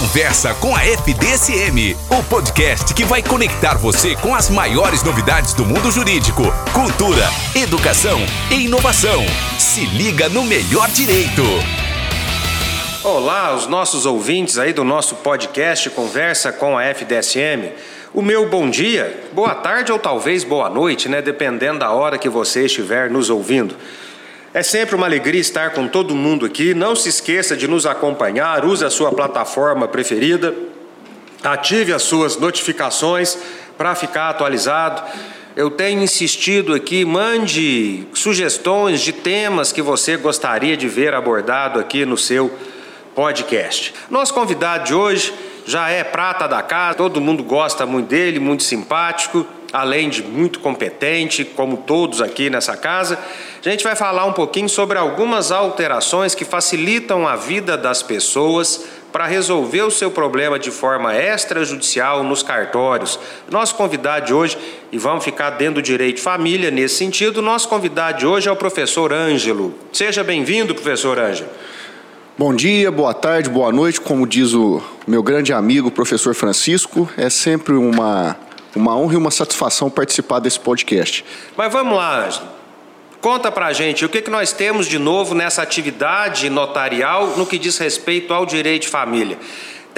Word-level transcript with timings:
Conversa 0.00 0.54
com 0.54 0.76
a 0.76 0.84
FDSM, 0.84 1.96
o 2.08 2.22
podcast 2.30 2.94
que 2.94 3.04
vai 3.04 3.20
conectar 3.20 3.76
você 3.76 4.14
com 4.14 4.32
as 4.32 4.48
maiores 4.48 5.02
novidades 5.02 5.54
do 5.54 5.66
mundo 5.66 5.90
jurídico, 5.90 6.44
cultura, 6.72 7.24
educação 7.52 8.20
e 8.48 8.66
inovação. 8.66 9.26
Se 9.58 9.84
liga 9.86 10.28
no 10.28 10.44
melhor 10.44 10.88
direito. 10.90 11.42
Olá, 13.02 13.52
os 13.56 13.66
nossos 13.66 14.06
ouvintes 14.06 14.56
aí 14.56 14.72
do 14.72 14.84
nosso 14.84 15.16
podcast 15.16 15.90
Conversa 15.90 16.52
com 16.52 16.78
a 16.78 16.84
FDSM. 16.84 17.72
O 18.14 18.22
meu 18.22 18.48
bom 18.48 18.70
dia, 18.70 19.24
boa 19.32 19.56
tarde 19.56 19.90
ou 19.90 19.98
talvez 19.98 20.44
boa 20.44 20.70
noite, 20.70 21.08
né? 21.08 21.20
Dependendo 21.20 21.80
da 21.80 21.90
hora 21.90 22.18
que 22.18 22.28
você 22.28 22.66
estiver 22.66 23.10
nos 23.10 23.30
ouvindo. 23.30 23.74
É 24.54 24.62
sempre 24.62 24.96
uma 24.96 25.06
alegria 25.06 25.40
estar 25.40 25.72
com 25.72 25.86
todo 25.86 26.14
mundo 26.14 26.46
aqui. 26.46 26.72
Não 26.72 26.96
se 26.96 27.10
esqueça 27.10 27.54
de 27.54 27.68
nos 27.68 27.84
acompanhar, 27.84 28.64
use 28.64 28.82
a 28.82 28.88
sua 28.88 29.12
plataforma 29.12 29.86
preferida, 29.86 30.54
ative 31.44 31.92
as 31.92 32.02
suas 32.02 32.38
notificações 32.38 33.36
para 33.76 33.94
ficar 33.94 34.30
atualizado. 34.30 35.02
Eu 35.54 35.70
tenho 35.70 36.02
insistido 36.02 36.72
aqui, 36.72 37.04
mande 37.04 38.06
sugestões 38.14 39.02
de 39.02 39.12
temas 39.12 39.70
que 39.70 39.82
você 39.82 40.16
gostaria 40.16 40.78
de 40.78 40.88
ver 40.88 41.12
abordado 41.12 41.78
aqui 41.78 42.06
no 42.06 42.16
seu 42.16 42.50
podcast. 43.14 43.92
Nosso 44.08 44.32
convidado 44.32 44.84
de 44.84 44.94
hoje 44.94 45.34
já 45.66 45.90
é 45.90 46.02
prata 46.02 46.48
da 46.48 46.62
casa, 46.62 46.96
todo 46.96 47.20
mundo 47.20 47.42
gosta 47.42 47.84
muito 47.84 48.06
dele, 48.06 48.38
muito 48.38 48.62
simpático, 48.62 49.46
além 49.72 50.08
de 50.08 50.22
muito 50.22 50.60
competente, 50.60 51.44
como 51.44 51.78
todos 51.78 52.22
aqui 52.22 52.48
nessa 52.48 52.76
casa. 52.76 53.18
A 53.64 53.68
gente 53.68 53.84
vai 53.84 53.94
falar 53.94 54.24
um 54.24 54.32
pouquinho 54.32 54.68
sobre 54.68 54.98
algumas 54.98 55.52
alterações 55.52 56.34
que 56.34 56.44
facilitam 56.44 57.26
a 57.26 57.36
vida 57.36 57.76
das 57.76 58.02
pessoas 58.02 58.86
para 59.12 59.26
resolver 59.26 59.82
o 59.82 59.90
seu 59.90 60.10
problema 60.10 60.58
de 60.58 60.70
forma 60.70 61.16
extrajudicial 61.16 62.22
nos 62.22 62.42
cartórios. 62.42 63.18
Nosso 63.50 63.74
convidado 63.74 64.26
de 64.26 64.34
hoje, 64.34 64.58
e 64.92 64.98
vamos 64.98 65.24
ficar 65.24 65.50
dentro 65.50 65.76
do 65.76 65.82
direito 65.82 66.16
de 66.16 66.22
família 66.22 66.70
nesse 66.70 66.96
sentido, 66.96 67.40
nosso 67.40 67.68
convidado 67.68 68.18
de 68.18 68.26
hoje 68.26 68.48
é 68.48 68.52
o 68.52 68.56
professor 68.56 69.12
Ângelo. 69.12 69.74
Seja 69.92 70.22
bem-vindo, 70.22 70.74
professor 70.74 71.18
Ângelo. 71.18 71.48
Bom 72.36 72.54
dia, 72.54 72.90
boa 72.92 73.12
tarde, 73.12 73.50
boa 73.50 73.72
noite. 73.72 74.00
Como 74.00 74.24
diz 74.24 74.52
o 74.52 74.80
meu 75.06 75.22
grande 75.22 75.52
amigo, 75.52 75.90
professor 75.90 76.34
Francisco, 76.34 77.08
é 77.16 77.28
sempre 77.28 77.74
uma, 77.74 78.36
uma 78.74 78.96
honra 78.96 79.14
e 79.14 79.16
uma 79.16 79.30
satisfação 79.30 79.90
participar 79.90 80.38
desse 80.40 80.60
podcast. 80.60 81.24
Mas 81.56 81.72
vamos 81.72 81.96
lá, 81.96 82.26
Ângelo. 82.26 82.48
Conta 83.20 83.50
pra 83.50 83.72
gente 83.72 84.04
o 84.04 84.08
que, 84.08 84.22
que 84.22 84.30
nós 84.30 84.52
temos 84.52 84.86
de 84.86 84.98
novo 84.98 85.34
nessa 85.34 85.60
atividade 85.60 86.48
notarial 86.48 87.36
no 87.36 87.46
que 87.46 87.58
diz 87.58 87.76
respeito 87.76 88.32
ao 88.32 88.46
direito 88.46 88.82
de 88.82 88.88
família. 88.88 89.38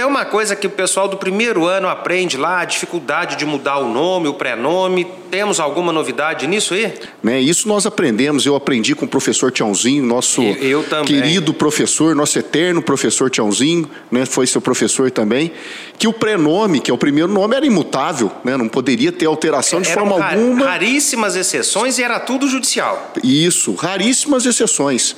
Tem 0.00 0.06
uma 0.08 0.24
coisa 0.24 0.56
que 0.56 0.66
o 0.66 0.70
pessoal 0.70 1.08
do 1.08 1.18
primeiro 1.18 1.66
ano 1.66 1.86
aprende 1.86 2.38
lá, 2.38 2.60
a 2.60 2.64
dificuldade 2.64 3.36
de 3.36 3.44
mudar 3.44 3.76
o 3.76 3.92
nome, 3.92 4.28
o 4.28 4.32
prenome. 4.32 5.06
Temos 5.30 5.60
alguma 5.60 5.92
novidade 5.92 6.46
nisso 6.46 6.72
aí? 6.72 6.94
Né, 7.22 7.38
isso 7.38 7.68
nós 7.68 7.84
aprendemos, 7.84 8.46
eu 8.46 8.56
aprendi 8.56 8.94
com 8.94 9.04
o 9.04 9.08
professor 9.08 9.52
Tiãozinho, 9.52 10.02
nosso 10.02 10.40
Eu- 10.40 10.80
eu 10.80 11.04
querido 11.04 11.52
professor, 11.52 12.16
nosso 12.16 12.38
eterno 12.38 12.80
professor 12.80 13.28
Tiãozinho, 13.28 13.90
né, 14.10 14.24
foi 14.24 14.46
seu 14.46 14.62
professor 14.62 15.10
também, 15.10 15.52
que 15.98 16.08
o 16.08 16.14
prenome, 16.14 16.80
que 16.80 16.90
é 16.90 16.94
o 16.94 16.98
primeiro 16.98 17.30
nome, 17.30 17.54
era 17.54 17.66
imutável, 17.66 18.32
né, 18.42 18.56
não 18.56 18.70
poderia 18.70 19.12
ter 19.12 19.26
alteração 19.26 19.82
de 19.82 19.90
Eram 19.90 20.06
forma 20.08 20.24
ra- 20.24 20.32
alguma. 20.32 20.64
raríssimas 20.64 21.36
exceções 21.36 21.98
e 21.98 22.02
era 22.02 22.18
tudo 22.18 22.48
judicial. 22.48 23.12
Isso, 23.22 23.74
raríssimas 23.74 24.46
exceções. 24.46 25.14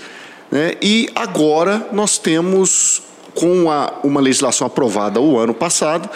né? 0.50 0.74
E 0.82 1.08
agora 1.14 1.86
nós 1.92 2.18
temos, 2.18 3.00
com 3.34 3.70
a- 3.70 3.92
uma 4.04 4.20
legislação 4.20 4.66
aprovada 4.66 5.20
o 5.20 5.38
ano 5.38 5.54
passado, 5.54 6.08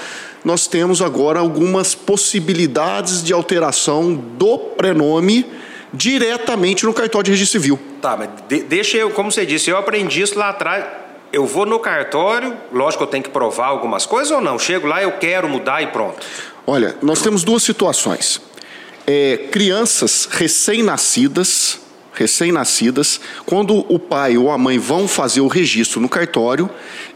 nós 0.45 0.67
temos 0.67 1.03
agora 1.03 1.41
algumas 1.41 1.95
possibilidades 1.95 3.22
de 3.22 3.33
alteração 3.33 4.14
do 4.14 4.59
prenome 4.59 5.44
diretamente 5.92 6.84
no 6.84 6.93
cartório 6.93 7.25
de 7.25 7.31
registro 7.32 7.60
civil. 7.60 7.78
Tá, 8.03 8.16
mas 8.16 8.28
de- 8.49 8.62
deixa 8.62 8.97
eu, 8.97 9.10
como 9.10 9.32
você 9.32 9.47
disse, 9.47 9.71
eu 9.71 9.76
aprendi 9.76 10.21
isso 10.22 10.38
lá 10.38 10.50
atrás. 10.50 10.84
Eu 11.32 11.44
vou 11.47 11.66
no 11.66 11.78
cartório, 11.78 12.56
lógico 12.72 12.99
que 12.99 13.09
eu 13.09 13.10
tenho 13.10 13.25
que 13.25 13.31
provar 13.31 13.66
algumas 13.66 14.06
coisas 14.06 14.31
ou 14.31 14.41
não? 14.41 14.59
Chego 14.59 14.87
lá, 14.87 15.03
eu 15.03 15.12
quero 15.12 15.49
mudar 15.49 15.82
e 15.82 15.88
pronto. 15.88 16.25
Olha, 16.66 16.94
nós 17.03 17.21
temos 17.22 17.43
duas 17.43 17.62
situações. 17.62 18.41
É, 19.06 19.49
crianças 19.50 20.26
recém-nascidas, 20.31 21.81
recém-nascidas, 22.16 23.21
quando 23.44 23.84
o 23.93 23.99
pai 23.99 24.37
ou 24.37 24.50
a 24.50 24.59
mãe 24.59 24.78
vão 24.78 25.06
fazer 25.06 25.41
o 25.41 25.47
registro 25.47 26.00
no 26.00 26.09
cartório, 26.09 26.69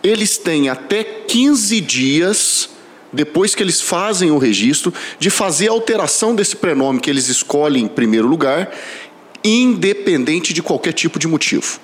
eles 0.03 0.37
têm 0.37 0.69
até 0.69 1.03
15 1.03 1.81
dias 1.81 2.71
depois 3.13 3.55
que 3.55 3.63
eles 3.63 3.81
fazem 3.81 4.31
o 4.31 4.39
registro 4.39 4.95
de 5.19 5.31
fazer 5.31 5.69
a 5.69 5.73
alteração 5.73 6.35
desse 6.35 6.55
prenome 6.55 7.01
que 7.01 7.11
eles 7.11 7.29
escolhem 7.29 7.85
em 7.85 7.89
primeiro 7.89 8.29
lugar, 8.29 8.71
independente 9.43 10.53
de 10.53 10.63
qualquer 10.63 10.93
tipo 10.93 11.19
de 11.19 11.27
motivo 11.27 11.81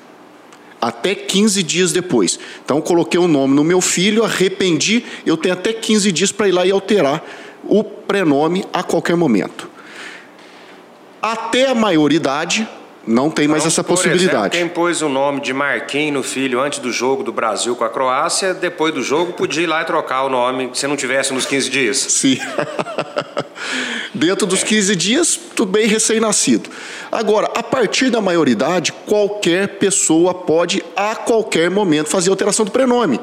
até 0.80 1.14
15 1.14 1.62
dias 1.62 1.92
depois. 1.92 2.38
Então, 2.64 2.80
coloquei 2.80 3.18
o 3.18 3.26
nome 3.26 3.54
no 3.54 3.64
meu 3.64 3.80
filho, 3.80 4.24
arrependi, 4.24 5.04
eu 5.24 5.36
tenho 5.36 5.54
até 5.54 5.72
15 5.72 6.12
dias 6.12 6.30
para 6.30 6.48
ir 6.48 6.52
lá 6.52 6.66
e 6.66 6.70
alterar 6.70 7.24
o 7.64 7.82
prenome 7.82 8.64
a 8.72 8.82
qualquer 8.82 9.16
momento. 9.16 9.68
Até 11.20 11.68
a 11.68 11.74
maioridade, 11.74 12.68
não 13.06 13.30
tem 13.30 13.46
mais 13.46 13.62
Então, 13.62 13.68
essa 13.68 13.84
possibilidade. 13.84 14.56
Exemplo, 14.56 14.58
quem 14.58 14.68
pôs 14.68 15.00
o 15.00 15.08
nome 15.08 15.40
de 15.40 15.52
Marquinhos 15.52 16.12
no 16.12 16.22
filho 16.22 16.60
antes 16.60 16.80
do 16.80 16.90
jogo 16.90 17.22
do 17.22 17.32
Brasil 17.32 17.76
com 17.76 17.84
a 17.84 17.88
Croácia, 17.88 18.52
depois 18.52 18.92
do 18.92 19.02
jogo 19.02 19.32
podia 19.32 19.62
ir 19.62 19.66
lá 19.66 19.82
e 19.82 19.84
trocar 19.84 20.24
o 20.24 20.28
nome 20.28 20.70
se 20.74 20.86
não 20.86 20.96
tivesse 20.96 21.32
nos 21.32 21.46
15 21.46 21.70
dias. 21.70 21.96
Sim. 21.98 22.38
Dentro 24.12 24.46
dos 24.46 24.64
15 24.64 24.96
dias, 24.96 25.38
tudo 25.54 25.70
bem 25.72 25.86
recém-nascido. 25.86 26.70
Agora, 27.12 27.50
a 27.54 27.62
partir 27.62 28.10
da 28.10 28.20
maioridade, 28.20 28.92
qualquer 29.06 29.78
pessoa 29.78 30.34
pode, 30.34 30.82
a 30.96 31.14
qualquer 31.14 31.70
momento, 31.70 32.08
fazer 32.08 32.30
alteração 32.30 32.64
do 32.64 32.70
prenome. 32.70 33.20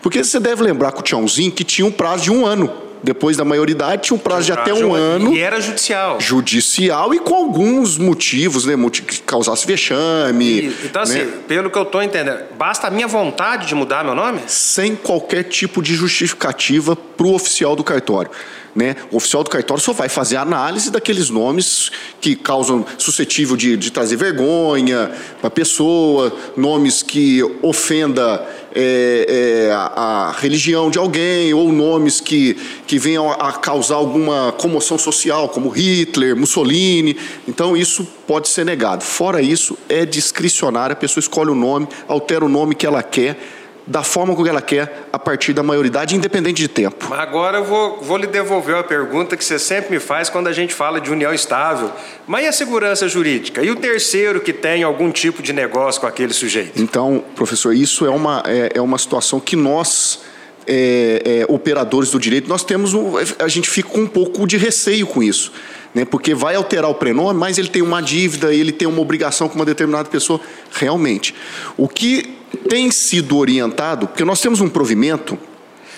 Porque 0.00 0.22
você 0.22 0.38
deve 0.38 0.62
lembrar 0.62 0.92
com 0.92 1.00
o 1.00 1.02
Tiãozinho 1.02 1.50
que 1.50 1.64
tinha 1.64 1.86
um 1.86 1.90
prazo 1.90 2.24
de 2.24 2.30
um 2.30 2.46
ano. 2.46 2.83
Depois 3.04 3.36
da 3.36 3.44
maioridade, 3.44 4.02
tinha 4.04 4.16
um 4.16 4.18
prazo 4.18 4.46
de 4.46 4.52
até 4.52 4.72
um 4.72 4.94
ano 4.94 5.34
E 5.34 5.38
era 5.38 5.60
judicial. 5.60 6.18
judicial 6.18 7.12
e 7.14 7.18
com 7.18 7.34
alguns 7.34 7.98
motivos, 7.98 8.64
né? 8.64 8.74
Que 8.90 9.20
causasse 9.20 9.66
vexame. 9.66 10.44
E- 10.44 10.76
então, 10.84 11.02
assim, 11.02 11.18
né? 11.18 11.32
pelo 11.46 11.68
que 11.70 11.76
eu 11.76 11.82
estou 11.82 12.02
entendendo, 12.02 12.40
basta 12.58 12.86
a 12.86 12.90
minha 12.90 13.06
vontade 13.06 13.66
de 13.66 13.74
mudar 13.74 14.02
meu 14.02 14.14
nome? 14.14 14.40
sem 14.46 14.96
qualquer 14.96 15.44
tipo 15.44 15.82
de 15.82 15.94
justificativa 15.94 16.96
para 16.96 17.26
o 17.26 17.34
oficial 17.34 17.76
do 17.76 17.84
cartório. 17.84 18.30
Né? 18.74 18.96
O 19.12 19.18
oficial 19.18 19.44
do 19.44 19.50
cartório 19.50 19.80
só 19.82 19.92
vai 19.92 20.08
fazer 20.08 20.36
a 20.36 20.42
análise 20.42 20.90
daqueles 20.90 21.30
nomes 21.30 21.92
que 22.20 22.34
causam 22.34 22.84
suscetível 22.98 23.56
de, 23.56 23.76
de 23.76 23.92
trazer 23.92 24.16
vergonha 24.16 25.12
para 25.38 25.46
a 25.46 25.50
pessoa, 25.50 26.36
nomes 26.56 27.00
que 27.00 27.40
ofenda 27.62 28.44
é, 28.74 29.66
é, 29.68 29.72
a, 29.72 30.28
a 30.28 30.32
religião 30.32 30.90
de 30.90 30.98
alguém, 30.98 31.54
ou 31.54 31.72
nomes 31.72 32.20
que, 32.20 32.54
que 32.84 32.98
venham 32.98 33.30
a 33.30 33.52
causar 33.52 33.94
alguma 33.94 34.50
comoção 34.50 34.98
social, 34.98 35.48
como 35.48 35.68
Hitler, 35.68 36.36
Mussolini. 36.36 37.16
Então, 37.46 37.76
isso 37.76 38.04
pode 38.26 38.48
ser 38.48 38.64
negado. 38.64 39.04
Fora 39.04 39.40
isso, 39.40 39.78
é 39.88 40.04
discricionário, 40.04 40.94
a 40.94 40.96
pessoa 40.96 41.20
escolhe 41.20 41.50
o 41.50 41.54
nome, 41.54 41.86
altera 42.08 42.44
o 42.44 42.48
nome 42.48 42.74
que 42.74 42.84
ela 42.84 43.02
quer 43.04 43.38
da 43.86 44.02
forma 44.02 44.34
como 44.34 44.48
ela 44.48 44.62
quer 44.62 45.08
a 45.12 45.18
partir 45.18 45.52
da 45.52 45.62
maioridade, 45.62 46.16
independente 46.16 46.62
de 46.62 46.68
tempo. 46.68 47.12
Agora 47.12 47.58
eu 47.58 47.64
vou, 47.64 48.00
vou 48.00 48.16
lhe 48.16 48.26
devolver 48.26 48.76
a 48.76 48.82
pergunta 48.82 49.36
que 49.36 49.44
você 49.44 49.58
sempre 49.58 49.90
me 49.90 50.00
faz 50.00 50.30
quando 50.30 50.48
a 50.48 50.52
gente 50.52 50.72
fala 50.72 51.00
de 51.00 51.10
união 51.10 51.34
estável. 51.34 51.92
Mas 52.26 52.44
e 52.44 52.48
a 52.48 52.52
segurança 52.52 53.06
jurídica? 53.08 53.62
E 53.62 53.70
o 53.70 53.76
terceiro 53.76 54.40
que 54.40 54.52
tem 54.52 54.82
algum 54.82 55.10
tipo 55.10 55.42
de 55.42 55.52
negócio 55.52 56.00
com 56.00 56.06
aquele 56.06 56.32
sujeito? 56.32 56.80
Então, 56.80 57.22
professor, 57.34 57.74
isso 57.74 58.06
é 58.06 58.10
uma, 58.10 58.42
é, 58.46 58.72
é 58.74 58.80
uma 58.80 58.96
situação 58.96 59.38
que 59.38 59.54
nós, 59.54 60.20
é, 60.66 61.44
é, 61.46 61.52
operadores 61.52 62.10
do 62.10 62.18
direito, 62.18 62.48
nós 62.48 62.64
temos 62.64 62.94
um, 62.94 63.12
a 63.38 63.48
gente 63.48 63.68
fica 63.68 63.90
com 63.90 64.00
um 64.00 64.06
pouco 64.06 64.46
de 64.46 64.56
receio 64.56 65.06
com 65.06 65.22
isso. 65.22 65.52
Né? 65.94 66.06
Porque 66.06 66.34
vai 66.34 66.54
alterar 66.54 66.90
o 66.90 66.94
prenome, 66.94 67.38
mas 67.38 67.58
ele 67.58 67.68
tem 67.68 67.82
uma 67.82 68.00
dívida, 68.00 68.52
ele 68.52 68.72
tem 68.72 68.88
uma 68.88 69.00
obrigação 69.00 69.46
com 69.46 69.56
uma 69.56 69.64
determinada 69.66 70.08
pessoa. 70.08 70.40
Realmente. 70.72 71.34
O 71.76 71.86
que 71.86 72.43
tem 72.54 72.90
sido 72.90 73.36
orientado, 73.36 74.08
porque 74.08 74.24
nós 74.24 74.40
temos 74.40 74.60
um 74.60 74.68
provimento 74.68 75.38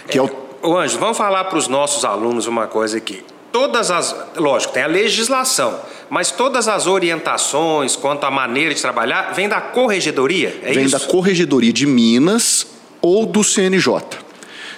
que 0.09 0.19
é 0.19 0.23
o 0.23 0.29
Ô 0.67 0.77
Anjo, 0.77 0.99
vamos 0.99 1.17
falar 1.17 1.45
para 1.45 1.59
os 1.59 1.69
nossos 1.69 2.05
alunos 2.05 2.49
uma 2.49 2.67
coisa 2.67 2.97
aqui. 2.99 3.23
Todas 3.53 3.89
as. 3.89 4.17
Lógico, 4.35 4.73
tem 4.73 4.83
a 4.83 4.89
legislação, 4.89 5.79
mas 6.11 6.33
todas 6.33 6.67
as 6.67 6.89
orientações 6.89 7.95
quanto 7.95 8.25
à 8.25 8.33
maneira 8.33 8.75
de 8.75 8.81
trabalhar 8.81 9.33
vem 9.33 9.49
da 9.49 9.61
corregedoria? 9.61 10.59
É 10.65 10.73
vem 10.73 10.87
isso? 10.87 10.99
da 10.99 11.07
Corregedoria 11.07 11.73
de 11.73 11.87
Minas 11.87 12.67
ou 13.01 13.25
do 13.25 13.45
CNJ. 13.45 14.03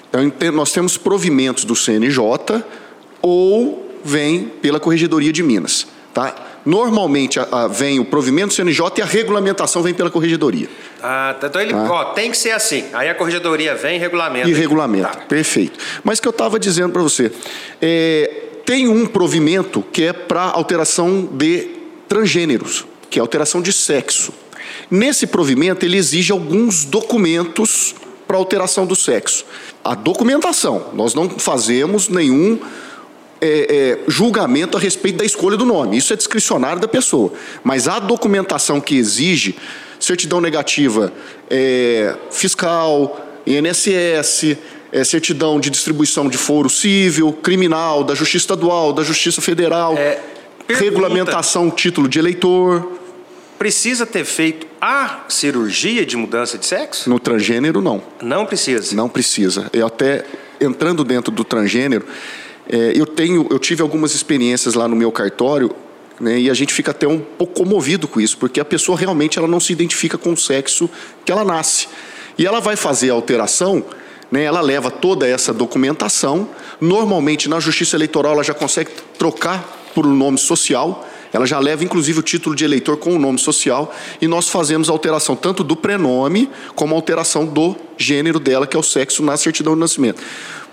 Então, 0.08 0.52
nós 0.52 0.72
temos 0.72 0.98
provimentos 0.98 1.64
do 1.64 1.74
CNJ 1.74 2.62
ou 3.22 3.90
vem 4.04 4.44
pela 4.44 4.78
Corregedoria 4.78 5.32
de 5.32 5.42
Minas. 5.42 5.86
Tá? 6.12 6.34
Normalmente 6.64 7.38
a- 7.40 7.48
a- 7.50 7.68
vem 7.68 7.98
o 7.98 8.04
provimento 8.04 8.48
do 8.48 8.54
CNJ 8.54 8.98
e 8.98 9.02
a 9.02 9.06
regulamentação 9.06 9.82
vem 9.82 9.94
pela 9.94 10.10
Corregedoria. 10.10 10.68
Ah, 11.02 11.34
tá. 11.40 11.46
então 11.46 11.60
ele 11.62 11.72
Ah. 11.72 11.86
ó, 11.90 12.04
tem 12.12 12.30
que 12.30 12.36
ser 12.36 12.50
assim. 12.50 12.84
Aí 12.92 13.08
a 13.08 13.14
corregedoria 13.14 13.74
vem 13.74 13.96
e 13.96 13.98
regulamenta. 13.98 14.48
E 14.48 14.52
regulamenta. 14.52 15.08
Tá. 15.08 15.16
Perfeito. 15.20 15.78
Mas 16.04 16.18
o 16.18 16.22
que 16.22 16.28
eu 16.28 16.30
estava 16.30 16.58
dizendo 16.58 16.92
para 16.92 17.02
você, 17.02 17.30
é, 17.80 18.42
tem 18.66 18.88
um 18.88 19.06
provimento 19.06 19.82
que 19.92 20.04
é 20.04 20.12
para 20.12 20.42
alteração 20.42 21.28
de 21.32 21.70
transgêneros, 22.08 22.84
que 23.08 23.18
é 23.18 23.22
alteração 23.22 23.62
de 23.62 23.72
sexo. 23.72 24.32
Nesse 24.90 25.26
provimento, 25.26 25.84
ele 25.86 25.96
exige 25.96 26.32
alguns 26.32 26.84
documentos 26.84 27.94
para 28.26 28.36
alteração 28.36 28.84
do 28.84 28.94
sexo. 28.96 29.44
A 29.84 29.94
documentação, 29.94 30.88
nós 30.92 31.14
não 31.14 31.30
fazemos 31.30 32.08
nenhum 32.08 32.58
é, 33.40 33.46
é, 33.48 33.98
julgamento 34.08 34.76
a 34.76 34.80
respeito 34.80 35.18
da 35.18 35.24
escolha 35.24 35.56
do 35.56 35.64
nome. 35.64 35.96
Isso 35.96 36.12
é 36.12 36.16
discricionário 36.16 36.80
da 36.80 36.88
pessoa. 36.88 37.32
Mas 37.62 37.88
a 37.88 37.98
documentação 37.98 38.80
que 38.80 38.96
exige 38.96 39.56
certidão 40.00 40.40
negativa 40.40 41.12
é, 41.50 42.14
fiscal, 42.30 43.24
INSS, 43.46 44.56
é, 44.92 45.04
certidão 45.04 45.60
de 45.60 45.70
distribuição 45.70 46.28
de 46.28 46.38
foro 46.38 46.68
civil, 46.68 47.32
criminal, 47.32 48.04
da 48.04 48.14
Justiça 48.14 48.44
Estadual, 48.44 48.92
da 48.92 49.02
Justiça 49.02 49.40
Federal, 49.40 49.96
É, 49.96 50.20
regulamentação 50.68 51.70
título 51.70 52.08
de 52.08 52.18
eleitor. 52.18 52.98
Precisa 53.58 54.06
ter 54.06 54.24
feito 54.24 54.66
a 54.80 55.24
cirurgia 55.28 56.06
de 56.06 56.16
mudança 56.16 56.56
de 56.56 56.64
sexo? 56.64 57.10
No 57.10 57.18
transgênero, 57.18 57.80
não. 57.82 58.02
Não 58.22 58.46
precisa. 58.46 58.94
Não 58.94 59.08
precisa. 59.08 59.68
Eu 59.72 59.86
até 59.86 60.24
entrando 60.60 61.02
dentro 61.02 61.32
do 61.32 61.42
transgênero, 61.42 62.06
é, 62.68 62.92
eu 62.94 63.06
tenho, 63.06 63.46
eu 63.50 63.58
tive 63.58 63.82
algumas 63.82 64.14
experiências 64.14 64.74
lá 64.74 64.86
no 64.86 64.94
meu 64.94 65.10
cartório, 65.10 65.70
né, 66.20 66.38
e 66.38 66.50
a 66.50 66.54
gente 66.54 66.74
fica 66.74 66.90
até 66.90 67.06
um 67.06 67.18
pouco 67.18 67.54
comovido 67.54 68.06
com 68.06 68.20
isso, 68.20 68.36
porque 68.36 68.60
a 68.60 68.64
pessoa 68.64 68.98
realmente 68.98 69.38
ela 69.38 69.48
não 69.48 69.60
se 69.60 69.72
identifica 69.72 70.18
com 70.18 70.32
o 70.32 70.36
sexo 70.36 70.90
que 71.24 71.32
ela 71.32 71.44
nasce. 71.44 71.88
E 72.36 72.46
ela 72.46 72.60
vai 72.60 72.76
fazer 72.76 73.10
a 73.10 73.14
alteração, 73.14 73.84
né, 74.30 74.42
ela 74.44 74.60
leva 74.60 74.90
toda 74.90 75.26
essa 75.26 75.52
documentação. 75.52 76.48
Normalmente 76.80 77.48
na 77.48 77.58
Justiça 77.58 77.96
Eleitoral 77.96 78.34
ela 78.34 78.44
já 78.44 78.54
consegue 78.54 78.90
trocar 79.18 79.90
por 79.94 80.06
um 80.06 80.14
nome 80.14 80.38
social. 80.38 81.08
Ela 81.32 81.46
já 81.46 81.58
leva, 81.58 81.84
inclusive, 81.84 82.20
o 82.20 82.22
título 82.22 82.54
de 82.56 82.64
eleitor 82.64 82.96
com 82.96 83.14
o 83.14 83.18
nome 83.18 83.38
social 83.38 83.94
e 84.20 84.26
nós 84.26 84.48
fazemos 84.48 84.88
a 84.88 84.92
alteração 84.92 85.36
tanto 85.36 85.62
do 85.62 85.76
prenome 85.76 86.48
como 86.74 86.94
a 86.94 86.96
alteração 86.96 87.44
do 87.44 87.76
gênero 87.98 88.40
dela, 88.40 88.66
que 88.66 88.76
é 88.76 88.80
o 88.80 88.82
sexo, 88.82 89.22
na 89.22 89.36
certidão 89.36 89.74
de 89.74 89.80
nascimento. 89.80 90.22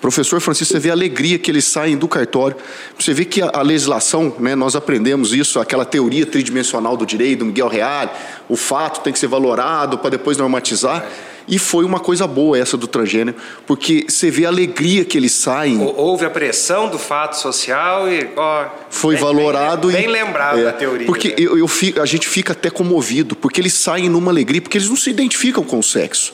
Professor 0.05 0.39
Francisco, 0.39 0.71
você 0.71 0.79
vê 0.79 0.91
a 0.91 0.93
alegria 0.93 1.39
que 1.39 1.49
eles 1.49 1.65
saem 1.65 1.97
do 1.97 2.07
cartório. 2.07 2.55
Você 2.99 3.11
vê 3.11 3.25
que 3.25 3.41
a, 3.41 3.49
a 3.55 3.63
legislação, 3.63 4.35
né, 4.37 4.53
nós 4.53 4.75
aprendemos 4.75 5.33
isso, 5.33 5.59
aquela 5.59 5.83
teoria 5.83 6.27
tridimensional 6.27 6.95
do 6.95 7.07
direito, 7.07 7.39
do 7.39 7.45
Miguel 7.45 7.67
Reale, 7.67 8.11
o 8.47 8.55
fato 8.55 9.01
tem 9.01 9.11
que 9.11 9.17
ser 9.17 9.25
valorado 9.25 9.97
para 9.97 10.11
depois 10.11 10.37
normatizar. 10.37 11.03
E 11.47 11.57
foi 11.57 11.83
uma 11.83 11.99
coisa 11.99 12.27
boa 12.27 12.55
essa 12.55 12.77
do 12.77 12.85
transgênero, 12.85 13.35
porque 13.65 14.05
você 14.07 14.29
vê 14.29 14.45
a 14.45 14.49
alegria 14.49 15.03
que 15.03 15.17
eles 15.17 15.31
saem. 15.31 15.81
Hou- 15.81 15.95
Houve 15.97 16.23
a 16.23 16.29
pressão 16.29 16.87
do 16.87 16.99
fato 16.99 17.33
social 17.39 18.07
e 18.07 18.29
ó, 18.37 18.65
foi 18.91 19.15
bem- 19.15 19.23
valorado 19.23 19.87
bem, 19.87 19.97
e 19.97 20.03
bem 20.03 20.07
lembrado 20.11 20.59
é, 20.59 20.65
da 20.65 20.71
teoria. 20.73 21.07
Porque 21.07 21.29
né? 21.29 21.35
eu, 21.39 21.57
eu 21.57 21.67
fico- 21.67 21.99
a 21.99 22.05
gente 22.05 22.27
fica 22.27 22.53
até 22.53 22.69
comovido, 22.69 23.35
porque 23.35 23.59
eles 23.59 23.73
saem 23.73 24.07
numa 24.07 24.31
alegria, 24.31 24.61
porque 24.61 24.77
eles 24.77 24.87
não 24.87 24.95
se 24.95 25.09
identificam 25.09 25.63
com 25.63 25.79
o 25.79 25.83
sexo. 25.83 26.31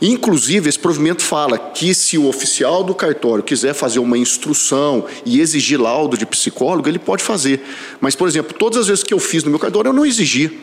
Inclusive, 0.00 0.68
esse 0.68 0.78
provimento 0.78 1.22
fala 1.22 1.58
que 1.58 1.94
se 1.94 2.18
o 2.18 2.26
oficial 2.26 2.82
do 2.82 2.94
cartório 2.94 3.42
quiser 3.42 3.74
fazer 3.74 3.98
uma 3.98 4.18
instrução 4.18 5.06
e 5.24 5.40
exigir 5.40 5.80
laudo 5.80 6.16
de 6.16 6.26
psicólogo, 6.26 6.88
ele 6.88 6.98
pode 6.98 7.22
fazer. 7.22 7.62
Mas, 8.00 8.14
por 8.14 8.28
exemplo, 8.28 8.54
todas 8.58 8.80
as 8.80 8.86
vezes 8.88 9.04
que 9.04 9.14
eu 9.14 9.18
fiz 9.18 9.44
no 9.44 9.50
meu 9.50 9.58
cartório, 9.58 9.88
eu 9.88 9.92
não 9.92 10.04
exigi. 10.04 10.58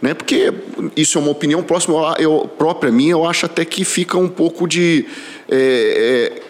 Né? 0.00 0.12
Porque 0.12 0.52
isso 0.94 1.16
é 1.18 1.20
uma 1.20 1.30
opinião 1.30 1.62
próxima, 1.62 2.14
eu, 2.18 2.50
própria 2.58 2.92
minha, 2.92 3.12
eu 3.12 3.24
acho 3.24 3.46
até 3.46 3.64
que 3.64 3.84
fica 3.84 4.18
um 4.18 4.28
pouco 4.28 4.66
de. 4.66 5.06
é, 5.48 6.32
é, 6.40 6.42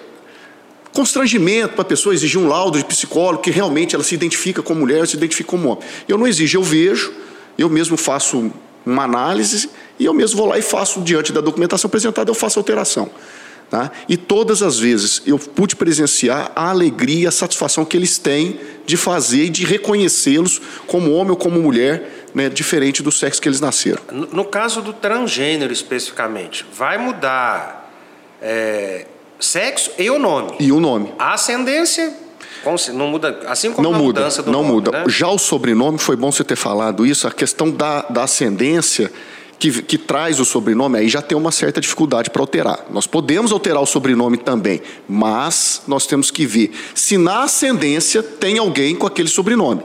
constrangimento 0.92 1.74
para 1.74 1.82
a 1.82 1.84
pessoa 1.84 2.14
exigir 2.14 2.40
um 2.40 2.48
laudo 2.48 2.78
de 2.78 2.84
psicólogo 2.84 3.42
que 3.42 3.50
realmente 3.50 3.94
ela 3.94 4.02
se 4.02 4.14
identifica 4.14 4.62
como 4.62 4.80
mulher, 4.80 5.06
se 5.06 5.14
identifica 5.14 5.50
como 5.50 5.68
homem. 5.68 5.84
Eu 6.08 6.16
não 6.16 6.26
exijo, 6.26 6.56
eu 6.56 6.62
vejo, 6.62 7.12
eu 7.58 7.68
mesmo 7.68 7.98
faço 7.98 8.50
uma 8.86 9.02
análise 9.02 9.68
e 9.98 10.04
eu 10.04 10.14
mesmo 10.14 10.36
vou 10.36 10.46
lá 10.46 10.58
e 10.58 10.62
faço, 10.62 11.00
diante 11.00 11.32
da 11.32 11.40
documentação 11.40 11.88
apresentada, 11.88 12.30
eu 12.30 12.34
faço 12.34 12.58
alteração. 12.58 13.10
Tá? 13.68 13.90
E 14.08 14.16
todas 14.16 14.62
as 14.62 14.78
vezes 14.78 15.22
eu 15.26 15.38
pude 15.38 15.74
presenciar 15.74 16.52
a 16.54 16.70
alegria 16.70 17.24
e 17.24 17.26
a 17.26 17.32
satisfação 17.32 17.84
que 17.84 17.96
eles 17.96 18.16
têm 18.16 18.60
de 18.86 18.96
fazer 18.96 19.46
e 19.46 19.48
de 19.48 19.64
reconhecê-los 19.64 20.60
como 20.86 21.12
homem 21.12 21.32
ou 21.32 21.36
como 21.36 21.60
mulher, 21.60 22.28
né, 22.32 22.48
diferente 22.48 23.02
do 23.02 23.10
sexo 23.10 23.42
que 23.42 23.48
eles 23.48 23.60
nasceram. 23.60 24.00
No, 24.12 24.26
no 24.26 24.44
caso 24.44 24.80
do 24.80 24.92
transgênero 24.92 25.72
especificamente, 25.72 26.64
vai 26.72 26.96
mudar 26.96 27.92
é, 28.40 29.06
sexo 29.40 29.90
e 29.98 30.08
o 30.10 30.18
nome. 30.18 30.54
E 30.60 30.70
o 30.70 30.78
nome. 30.78 31.12
A 31.18 31.34
ascendência 31.34 32.14
não 32.92 33.08
muda, 33.08 33.40
assim 33.46 33.72
como 33.72 33.88
não 33.88 33.94
a 33.94 33.98
muda, 33.98 34.20
mudança 34.20 34.42
do 34.42 34.50
não 34.50 34.62
nome, 34.62 34.74
muda. 34.74 34.90
né? 34.90 35.04
Já 35.08 35.28
o 35.28 35.38
sobrenome, 35.38 35.98
foi 35.98 36.16
bom 36.16 36.30
você 36.30 36.44
ter 36.44 36.56
falado 36.56 37.06
isso, 37.06 37.26
a 37.26 37.30
questão 37.30 37.70
da, 37.70 38.02
da 38.02 38.24
ascendência 38.24 39.10
que, 39.58 39.82
que 39.82 39.98
traz 39.98 40.38
o 40.38 40.44
sobrenome, 40.44 40.98
aí 40.98 41.08
já 41.08 41.22
tem 41.22 41.36
uma 41.36 41.50
certa 41.50 41.80
dificuldade 41.80 42.30
para 42.30 42.42
alterar. 42.42 42.86
Nós 42.90 43.06
podemos 43.06 43.52
alterar 43.52 43.82
o 43.82 43.86
sobrenome 43.86 44.36
também, 44.36 44.82
mas 45.08 45.82
nós 45.86 46.06
temos 46.06 46.30
que 46.30 46.46
ver 46.46 46.72
se 46.94 47.16
na 47.16 47.44
ascendência 47.44 48.22
tem 48.22 48.58
alguém 48.58 48.94
com 48.94 49.06
aquele 49.06 49.28
sobrenome. 49.28 49.82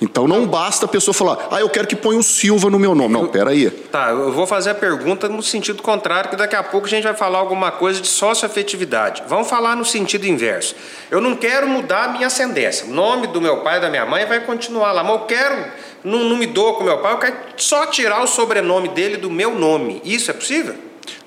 Então 0.00 0.28
não 0.28 0.46
basta 0.46 0.84
a 0.84 0.88
pessoa 0.88 1.14
falar, 1.14 1.48
ah, 1.50 1.60
eu 1.60 1.70
quero 1.70 1.86
que 1.86 1.96
ponha 1.96 2.18
o 2.18 2.22
Silva 2.22 2.68
no 2.68 2.78
meu 2.78 2.94
nome. 2.94 3.14
Não, 3.14 3.26
peraí. 3.28 3.70
Tá, 3.70 4.10
eu 4.10 4.30
vou 4.32 4.46
fazer 4.46 4.70
a 4.70 4.74
pergunta 4.74 5.28
no 5.28 5.42
sentido 5.42 5.82
contrário, 5.82 6.28
que 6.28 6.36
daqui 6.36 6.54
a 6.54 6.62
pouco 6.62 6.86
a 6.86 6.90
gente 6.90 7.04
vai 7.04 7.14
falar 7.14 7.38
alguma 7.38 7.70
coisa 7.70 8.00
de 8.00 8.08
socioafetividade. 8.08 9.22
Vamos 9.26 9.48
falar 9.48 9.74
no 9.74 9.84
sentido 9.84 10.26
inverso. 10.26 10.74
Eu 11.10 11.20
não 11.20 11.34
quero 11.34 11.66
mudar 11.66 12.04
a 12.04 12.08
minha 12.08 12.26
ascendência. 12.26 12.86
O 12.86 12.90
nome 12.90 13.26
do 13.28 13.40
meu 13.40 13.58
pai 13.58 13.78
e 13.78 13.80
da 13.80 13.88
minha 13.88 14.04
mãe 14.04 14.26
vai 14.26 14.40
continuar 14.40 14.92
lá, 14.92 15.02
mas 15.02 15.12
eu 15.12 15.26
quero, 15.26 15.64
não, 16.04 16.24
não 16.24 16.36
me 16.36 16.46
dou 16.46 16.74
com 16.74 16.84
meu 16.84 16.98
pai, 16.98 17.14
eu 17.14 17.18
quero 17.18 17.36
só 17.56 17.86
tirar 17.86 18.22
o 18.22 18.26
sobrenome 18.26 18.88
dele 18.88 19.16
do 19.16 19.30
meu 19.30 19.54
nome. 19.54 20.02
Isso 20.04 20.30
é 20.30 20.34
possível? 20.34 20.74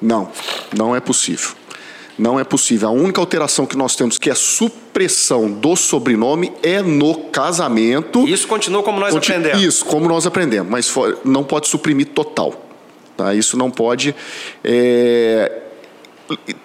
Não, 0.02 0.32
não 0.76 0.96
é 0.96 1.00
possível. 1.00 1.59
Não 2.20 2.40
é 2.40 2.44
possível. 2.44 2.90
A 2.90 2.92
única 2.92 3.20
alteração 3.22 3.66
que 3.66 3.78
nós 3.78 3.96
temos, 3.96 4.18
que 4.18 4.30
é 4.30 4.34
a 4.34 4.36
supressão 4.36 5.50
do 5.50 5.76
sobrenome, 5.76 6.52
é 6.62 6.82
no 6.82 7.16
casamento. 7.32 8.28
Isso 8.28 8.48
continua 8.48 8.84
como 8.84 9.00
nós 9.00 9.14
Conti- 9.14 9.32
aprendemos. 9.32 9.64
Isso, 9.64 9.86
como 9.86 10.08
nós 10.08 10.28
aprendemos, 10.28 10.70
mas 10.70 10.94
não 11.24 11.44
pode 11.44 11.68
suprimir 11.70 12.08
total. 12.08 12.54
Tá? 13.16 13.34
Isso 13.34 13.58
não 13.58 13.72
pode. 13.72 14.14
é, 14.64 15.52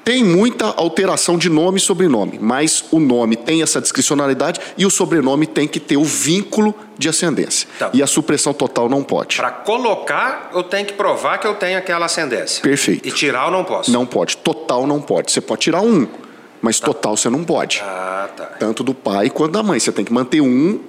Tem 0.05 0.23
muita 0.23 0.67
alteração 0.77 1.39
de 1.39 1.49
nome 1.49 1.79
e 1.79 1.81
sobrenome, 1.81 2.39
mas 2.41 2.85
o 2.91 2.99
nome 2.99 3.37
tem 3.37 3.63
essa 3.63 3.81
discricionalidade 3.81 4.61
e 4.77 4.85
o 4.85 4.91
sobrenome 4.91 5.47
tem 5.47 5.67
que 5.67 5.81
ter 5.81 5.97
o 5.97 6.05
vínculo 6.05 6.75
de 6.99 7.09
ascendência. 7.09 7.69
Tá. 7.79 7.91
E 7.93 8.03
a 8.03 8.07
supressão 8.07 8.53
total 8.53 8.89
não 8.89 9.03
pode. 9.03 9.37
Para 9.37 9.51
colocar, 9.51 10.51
eu 10.55 10.63
tenho 10.63 10.87
que 10.87 10.93
provar 10.93 11.39
que 11.39 11.47
eu 11.47 11.55
tenho 11.55 11.79
aquela 11.79 12.07
ascendência. 12.07 12.63
Perfeito. 12.63 13.09
E 13.09 13.13
tirar 13.13 13.47
eu 13.47 13.51
não 13.51 13.65
posso. 13.65 13.91
Não 13.91 14.07
pode. 14.07 14.37
Total 14.37 14.87
não 14.87 15.01
pode. 15.01 15.33
Você 15.33 15.41
pode 15.41 15.63
tirar 15.63 15.81
um, 15.81 16.07
mas 16.61 16.79
total 16.81 17.17
você 17.17 17.31
não 17.31 17.45
pode. 17.45 17.83
Ah, 17.85 18.29
tá. 18.37 18.45
Tanto 18.45 18.83
do 18.83 18.95
pai 18.95 19.31
quanto 19.31 19.53
da 19.53 19.63
mãe. 19.63 19.81
Você 19.81 19.93
tem 19.93 20.05
que 20.05 20.13
manter 20.13 20.41
um 20.41 20.81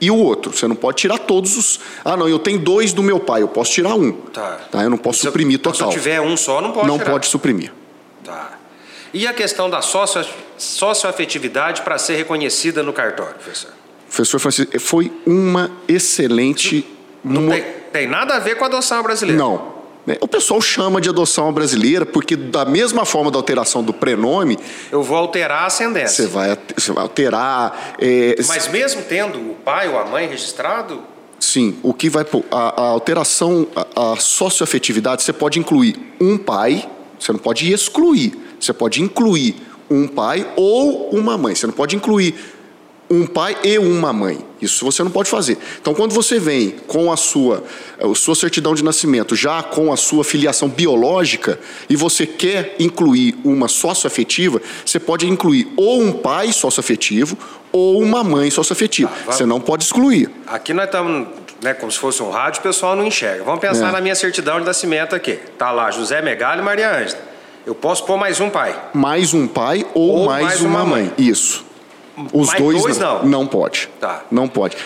e 0.00 0.10
o 0.10 0.16
outro. 0.16 0.56
Você 0.56 0.66
não 0.66 0.74
pode 0.74 0.96
tirar 0.98 1.18
todos 1.18 1.56
os. 1.56 1.80
Ah, 2.04 2.16
não, 2.16 2.28
eu 2.28 2.38
tenho 2.38 2.58
dois 2.58 2.92
do 2.92 3.02
meu 3.02 3.20
pai, 3.20 3.42
eu 3.42 3.48
posso 3.48 3.70
tirar 3.72 3.94
um. 3.94 4.12
Tá. 4.12 4.58
Eu 4.72 4.90
não 4.90 4.98
posso 4.98 5.20
Se 5.20 5.26
suprimir 5.26 5.58
total. 5.60 5.90
Se 5.92 5.96
eu 5.96 6.02
tiver 6.02 6.20
um 6.20 6.36
só, 6.36 6.60
não 6.60 6.72
pode 6.72 6.88
não 6.88 6.98
tirar. 6.98 7.10
pode 7.10 7.26
suprimir. 7.26 7.72
Tá. 8.32 8.58
E 9.14 9.26
a 9.26 9.32
questão 9.32 9.68
da 9.68 9.82
sócio, 9.82 10.24
socioafetividade 10.56 11.82
para 11.82 11.98
ser 11.98 12.14
reconhecida 12.16 12.82
no 12.82 12.92
cartório, 12.92 13.34
professor? 13.34 13.70
Professor 14.08 14.38
Francisco, 14.38 14.80
foi 14.80 15.12
uma 15.26 15.70
excelente. 15.88 16.86
Não 17.24 17.48
tem, 17.48 17.62
tem 17.92 18.06
nada 18.06 18.34
a 18.34 18.38
ver 18.38 18.56
com 18.56 18.64
a 18.64 18.66
adoção 18.66 19.02
brasileira. 19.02 19.40
Não. 19.42 19.74
né? 20.06 20.16
O 20.20 20.28
pessoal 20.28 20.60
chama 20.60 21.00
de 21.00 21.08
adoção 21.08 21.52
brasileira 21.52 22.04
porque, 22.04 22.36
da 22.36 22.64
mesma 22.64 23.04
forma 23.04 23.30
da 23.30 23.38
alteração 23.38 23.82
do 23.82 23.92
prenome, 23.92 24.58
Eu 24.90 25.02
vou 25.02 25.16
alterar 25.16 25.62
a 25.62 25.66
ascendência. 25.66 26.24
você 26.24 26.26
vai, 26.26 26.58
você 26.76 26.92
vai 26.92 27.02
alterar. 27.04 27.94
é, 27.98 28.36
Mas 28.46 28.68
mesmo 28.68 29.02
tendo 29.02 29.38
o 29.38 29.54
pai 29.64 29.88
ou 29.88 29.98
a 29.98 30.04
mãe 30.04 30.26
registrado, 30.26 31.02
Sim, 31.38 31.76
o 31.82 31.92
que 31.92 32.08
vai 32.08 32.24
a, 32.52 32.82
a 32.82 32.86
alteração, 32.88 33.66
a, 33.74 34.12
a 34.12 34.16
socioafetividade, 34.16 35.22
você 35.22 35.32
pode 35.32 35.58
incluir 35.58 35.96
um 36.20 36.38
pai, 36.38 36.88
você 37.22 37.32
não 37.32 37.38
pode 37.38 37.70
excluir. 37.72 38.32
Você 38.60 38.72
pode 38.72 39.00
incluir 39.02 39.56
um 39.90 40.06
pai 40.08 40.46
ou 40.56 41.10
uma 41.10 41.36
mãe. 41.38 41.54
Você 41.54 41.66
não 41.66 41.74
pode 41.74 41.94
incluir 41.96 42.34
um 43.10 43.26
pai 43.26 43.56
e 43.62 43.78
uma 43.78 44.10
mãe. 44.12 44.38
Isso 44.60 44.84
você 44.86 45.02
não 45.04 45.10
pode 45.10 45.28
fazer. 45.28 45.58
Então, 45.80 45.92
quando 45.92 46.14
você 46.14 46.38
vem 46.38 46.70
com 46.86 47.12
a 47.12 47.16
sua, 47.16 47.62
a 48.00 48.14
sua 48.14 48.34
certidão 48.34 48.74
de 48.74 48.82
nascimento, 48.82 49.36
já 49.36 49.62
com 49.62 49.92
a 49.92 49.96
sua 49.98 50.24
filiação 50.24 50.66
biológica, 50.68 51.60
e 51.90 51.96
você 51.96 52.26
quer 52.26 52.74
incluir 52.78 53.36
uma 53.44 53.68
socioafetiva, 53.68 54.62
você 54.86 54.98
pode 54.98 55.28
incluir 55.28 55.68
ou 55.76 56.00
um 56.02 56.12
pai 56.12 56.52
socioafetivo 56.52 57.36
ou 57.70 58.00
uma 58.00 58.24
mãe 58.24 58.50
socioafetiva. 58.50 59.10
vai- 59.26 59.36
Você 59.36 59.44
não 59.44 59.60
pode 59.60 59.84
excluir. 59.84 60.30
aqui 60.46 60.72
nós 60.72 60.86
estamos 60.86 61.28
né, 61.62 61.72
como 61.74 61.90
se 61.90 61.98
fosse 61.98 62.22
um 62.22 62.30
rádio, 62.30 62.60
o 62.60 62.62
pessoal 62.62 62.94
não 62.96 63.06
enxerga. 63.06 63.44
Vamos 63.44 63.60
pensar 63.60 63.88
É. 63.88 63.92
na 63.92 64.00
minha 64.00 64.14
certidão 64.14 64.58
de 64.60 64.66
nascimento 64.66 65.14
aqui. 65.14 65.36
Tá 65.56 65.70
lá 65.70 65.90
José 65.90 66.20
Megalho 66.20 66.60
e 66.60 66.64
Maria 66.64 66.90
Ângela. 66.90 67.20
Eu 67.64 67.74
posso 67.74 68.04
pôr 68.04 68.16
mais 68.18 68.40
um 68.40 68.50
pai. 68.50 68.74
Mais 68.92 69.32
um 69.32 69.46
pai 69.46 69.86
ou, 69.94 70.10
Ou 70.18 70.26
mais, 70.26 70.44
mais 70.44 70.60
uma, 70.60 70.84
mãe. 70.84 71.04
mãe. 71.04 71.12
Isso. 71.16 71.64
Os 72.32 72.48
Mais 72.48 72.60
dois, 72.60 72.82
dois, 72.82 72.98
não. 72.98 73.20
não. 73.20 73.24
Não 73.24 73.46
pode. 73.46 73.88
Tá. 74.00 74.22
Não 74.30 74.46
pode. 74.48 74.76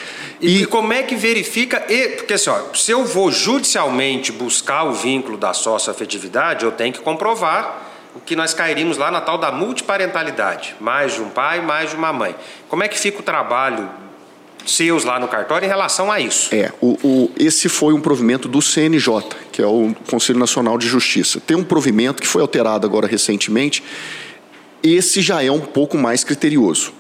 E, 0.40 0.62
E, 0.62 0.66
como 0.66 0.92
é 0.92 1.02
que 1.02 1.16
verifica? 1.16 1.83
E, 1.88 2.11
porque 2.11 2.35
assim, 2.35 2.50
ó, 2.50 2.61
se 2.75 2.92
eu 2.92 3.04
vou 3.04 3.33
judicialmente 3.33 4.30
buscar 4.30 4.85
o 4.85 4.92
vínculo 4.92 5.37
da 5.38 5.52
sócio-afetividade, 5.54 6.64
eu 6.64 6.71
tenho 6.71 6.92
que 6.92 7.00
comprovar 7.00 7.78
o 8.14 8.21
que 8.21 8.37
nós 8.37 8.52
cairíamos 8.54 8.97
lá 8.99 9.11
na 9.11 9.21
tal 9.23 9.38
da 9.38 9.50
multiparentalidade. 9.50 10.76
Mais 10.78 11.14
de 11.14 11.23
um 11.23 11.28
pai, 11.30 11.61
mais 11.61 11.90
de 11.90 11.97
uma 11.97 12.12
mãe. 12.12 12.35
Como 12.68 12.83
é 12.83 12.88
que 12.88 12.99
fica 12.99 13.21
o 13.21 13.23
trabalho 13.23 13.88
seus 14.66 15.04
lá 15.04 15.18
no 15.20 15.28
cartório 15.28 15.64
em 15.64 15.68
relação 15.68 16.11
a 16.11 16.20
isso? 16.20 16.54
É, 16.54 16.73
o, 16.80 16.96
o- 17.02 17.30
esse 17.38 17.68
foi 17.68 17.92
um 17.94 18.00
provimento 18.00 18.49
do 18.49 18.61
CNJ, 18.61 19.23
que 19.52 19.62
é 19.62 19.66
o 19.66 19.94
Conselho 20.11 20.38
Nacional 20.38 20.76
de 20.78 20.87
Justiça. 20.88 21.40
Tem 21.46 21.56
um 21.56 21.64
provimento 21.64 22.20
que 22.23 22.28
foi 22.28 22.42
alterado 22.42 22.87
agora 22.87 23.06
recentemente. 23.06 23.82
Esse 24.82 25.20
já 25.20 25.42
é 25.42 25.50
um 25.50 25.61
pouco 25.61 25.96
mais 25.96 26.23
criterioso. 26.25 26.92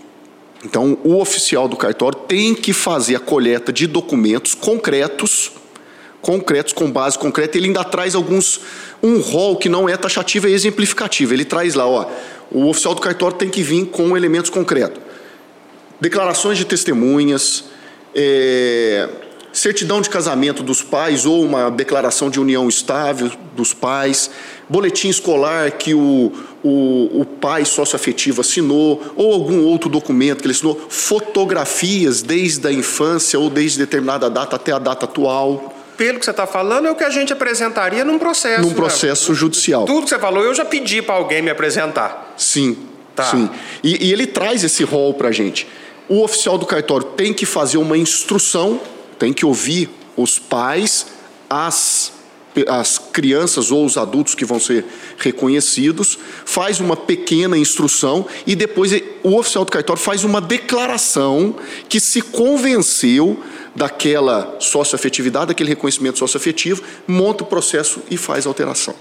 Então, 0.64 0.98
o 1.04 1.20
oficial 1.20 1.68
do 1.68 1.76
cartório 1.76 2.18
tem 2.26 2.54
que 2.54 2.72
fazer 2.72 3.14
a 3.16 3.20
coleta 3.20 3.72
de 3.72 3.86
documentos 3.86 4.54
concretos, 4.54 5.52
concretos 6.20 6.72
com 6.72 6.90
base 6.90 7.18
concreta. 7.18 7.56
Ele 7.56 7.66
ainda 7.66 7.84
traz 7.84 8.14
alguns 8.14 8.60
um 9.02 9.20
rol 9.20 9.56
que 9.56 9.68
não 9.68 9.88
é 9.88 9.96
taxativo, 9.96 10.48
é 10.48 10.50
exemplificativo. 10.50 11.32
Ele 11.34 11.44
traz 11.44 11.74
lá, 11.74 11.86
ó, 11.86 12.06
o 12.50 12.68
oficial 12.68 12.94
do 12.94 13.00
cartório 13.00 13.36
tem 13.36 13.48
que 13.48 13.62
vir 13.62 13.86
com 13.86 14.16
elementos 14.16 14.50
concretos 14.50 15.05
declarações 16.00 16.58
de 16.58 16.64
testemunhas, 16.64 17.64
é, 18.14 19.08
certidão 19.52 20.00
de 20.00 20.10
casamento 20.10 20.62
dos 20.62 20.82
pais 20.82 21.24
ou 21.24 21.42
uma 21.42 21.70
declaração 21.70 22.28
de 22.28 22.38
união 22.38 22.68
estável 22.68 23.30
dos 23.54 23.72
pais, 23.72 24.30
boletim 24.68 25.08
escolar 25.08 25.72
que 25.72 25.94
o, 25.94 26.32
o, 26.62 27.20
o 27.20 27.24
pai 27.24 27.64
socioafetivo 27.64 28.42
assinou 28.42 29.02
ou 29.16 29.32
algum 29.32 29.64
outro 29.64 29.88
documento 29.88 30.40
que 30.40 30.46
ele 30.46 30.52
assinou, 30.52 30.78
fotografias 30.88 32.22
desde 32.22 32.66
a 32.68 32.72
infância 32.72 33.38
ou 33.38 33.48
desde 33.48 33.78
determinada 33.78 34.28
data 34.28 34.56
até 34.56 34.72
a 34.72 34.78
data 34.78 35.06
atual, 35.06 35.72
Pelo 35.96 36.18
que 36.18 36.26
você 36.26 36.30
está 36.30 36.46
falando, 36.46 36.86
é 36.86 36.90
o 36.90 36.94
que 36.94 37.04
a 37.04 37.08
gente 37.08 37.32
apresentaria 37.32 38.04
num 38.04 38.18
processo. 38.18 38.60
num 38.60 38.68
né? 38.68 38.74
processo 38.74 39.34
judicial. 39.34 39.86
Tudo 39.86 40.02
que 40.02 40.10
você 40.10 40.18
falou, 40.18 40.44
eu 40.44 40.54
já 40.54 40.64
pedi 40.66 41.00
para 41.00 41.14
alguém 41.14 41.40
me 41.40 41.50
apresentar. 41.50 42.34
Sim, 42.36 42.76
Tá. 43.14 43.24
sim. 43.24 43.48
E, 43.82 44.08
e 44.08 44.12
ele 44.12 44.26
traz 44.26 44.62
esse 44.62 44.84
rol 44.84 45.14
para 45.14 45.28
a 45.28 45.32
gente. 45.32 45.66
O 46.08 46.22
oficial 46.22 46.56
do 46.56 46.66
cartório 46.66 47.06
tem 47.16 47.32
que 47.32 47.44
fazer 47.44 47.78
uma 47.78 47.98
instrução, 47.98 48.80
tem 49.18 49.32
que 49.32 49.44
ouvir 49.44 49.90
os 50.16 50.38
pais, 50.38 51.06
as, 51.50 52.12
as 52.68 52.98
crianças 52.98 53.72
ou 53.72 53.84
os 53.84 53.96
adultos 53.96 54.34
que 54.34 54.44
vão 54.44 54.60
ser 54.60 54.84
reconhecidos, 55.18 56.16
faz 56.44 56.78
uma 56.78 56.96
pequena 56.96 57.58
instrução 57.58 58.24
e 58.46 58.54
depois 58.54 58.92
o 59.24 59.36
oficial 59.36 59.64
do 59.64 59.72
cartório 59.72 60.00
faz 60.00 60.22
uma 60.22 60.40
declaração 60.40 61.56
que 61.88 61.98
se 61.98 62.22
convenceu 62.22 63.42
daquela 63.74 64.56
socioafetividade, 64.60 65.48
daquele 65.48 65.70
reconhecimento 65.70 66.18
socioafetivo, 66.18 66.82
monta 67.06 67.42
o 67.42 67.46
processo 67.46 68.00
e 68.08 68.16
faz 68.16 68.46
a 68.46 68.50
alteração. 68.50 68.94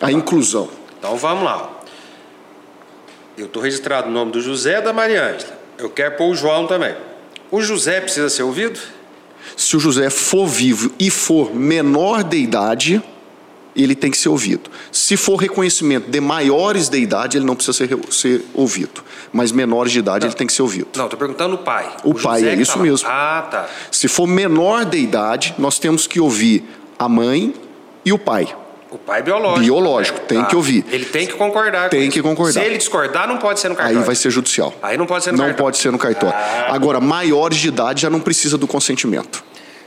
A 0.00 0.10
inclusão. 0.10 0.68
Então 0.98 1.16
vamos 1.16 1.44
lá. 1.44 1.80
Eu 3.38 3.46
estou 3.46 3.62
registrado 3.62 4.08
o 4.08 4.10
nome 4.10 4.32
do 4.32 4.40
José 4.40 4.80
da 4.80 4.92
Maria 4.92 5.24
Ângela. 5.24 5.61
Eu 5.78 5.90
quero 5.90 6.16
pôr 6.16 6.30
o 6.30 6.34
João 6.34 6.66
também. 6.66 6.94
O 7.50 7.60
José 7.60 8.00
precisa 8.00 8.28
ser 8.28 8.42
ouvido? 8.42 8.80
Se 9.56 9.76
o 9.76 9.80
José 9.80 10.08
for 10.10 10.46
vivo 10.46 10.90
e 10.98 11.10
for 11.10 11.54
menor 11.54 12.22
de 12.24 12.38
idade, 12.38 13.02
ele 13.74 13.94
tem 13.94 14.10
que 14.10 14.16
ser 14.16 14.28
ouvido. 14.28 14.70
Se 14.90 15.16
for 15.16 15.36
reconhecimento 15.36 16.10
de 16.10 16.20
maiores 16.20 16.88
de 16.88 16.98
idade, 16.98 17.38
ele 17.38 17.44
não 17.44 17.54
precisa 17.54 17.76
ser, 17.76 17.98
ser 18.10 18.44
ouvido. 18.54 19.02
Mas 19.32 19.50
menores 19.50 19.92
de 19.92 19.98
idade, 19.98 20.26
ele 20.26 20.34
tem 20.34 20.46
que 20.46 20.52
ser 20.52 20.62
ouvido. 20.62 20.88
Não, 20.96 21.04
estou 21.04 21.18
perguntando 21.18 21.54
o 21.54 21.58
pai. 21.58 21.90
O 22.04 22.14
pai, 22.14 22.40
José 22.40 22.52
é 22.52 22.54
isso 22.54 22.74
tá 22.74 22.80
mesmo. 22.80 23.08
Ah, 23.10 23.48
tá. 23.50 23.68
Se 23.90 24.08
for 24.08 24.26
menor 24.26 24.84
de 24.84 24.98
idade, 24.98 25.54
nós 25.58 25.78
temos 25.78 26.06
que 26.06 26.20
ouvir 26.20 26.64
a 26.98 27.08
mãe 27.08 27.54
e 28.04 28.12
o 28.12 28.18
pai. 28.18 28.54
O 28.92 28.98
pai 28.98 29.22
biológico. 29.22 29.60
Biológico, 29.60 30.20
também. 30.20 30.42
tem 30.42 30.44
que 30.50 30.54
ouvir. 30.56 30.84
Ele 30.90 31.04
tem 31.06 31.26
que 31.26 31.32
concordar. 31.32 31.88
Tem 31.88 32.10
que 32.10 32.20
concordar. 32.20 32.52
Se 32.60 32.66
ele 32.66 32.76
discordar, 32.76 33.26
não 33.26 33.38
pode 33.38 33.58
ser 33.58 33.68
no 33.70 33.74
cartório. 33.74 34.00
Aí 34.00 34.04
vai 34.04 34.14
ser 34.14 34.30
judicial. 34.30 34.74
Aí 34.82 34.98
não 34.98 35.06
pode 35.06 35.24
ser 35.24 35.32
no 35.32 35.38
Não 35.38 35.44
cartório. 35.46 35.64
pode 35.64 35.78
ser 35.78 35.90
no 35.90 35.98
cartório. 35.98 36.36
Agora, 36.68 37.00
maiores 37.00 37.56
de 37.56 37.68
idade 37.68 38.02
já 38.02 38.10
não 38.10 38.20
precisa 38.20 38.58
do 38.58 38.66
consentimento. 38.66 39.42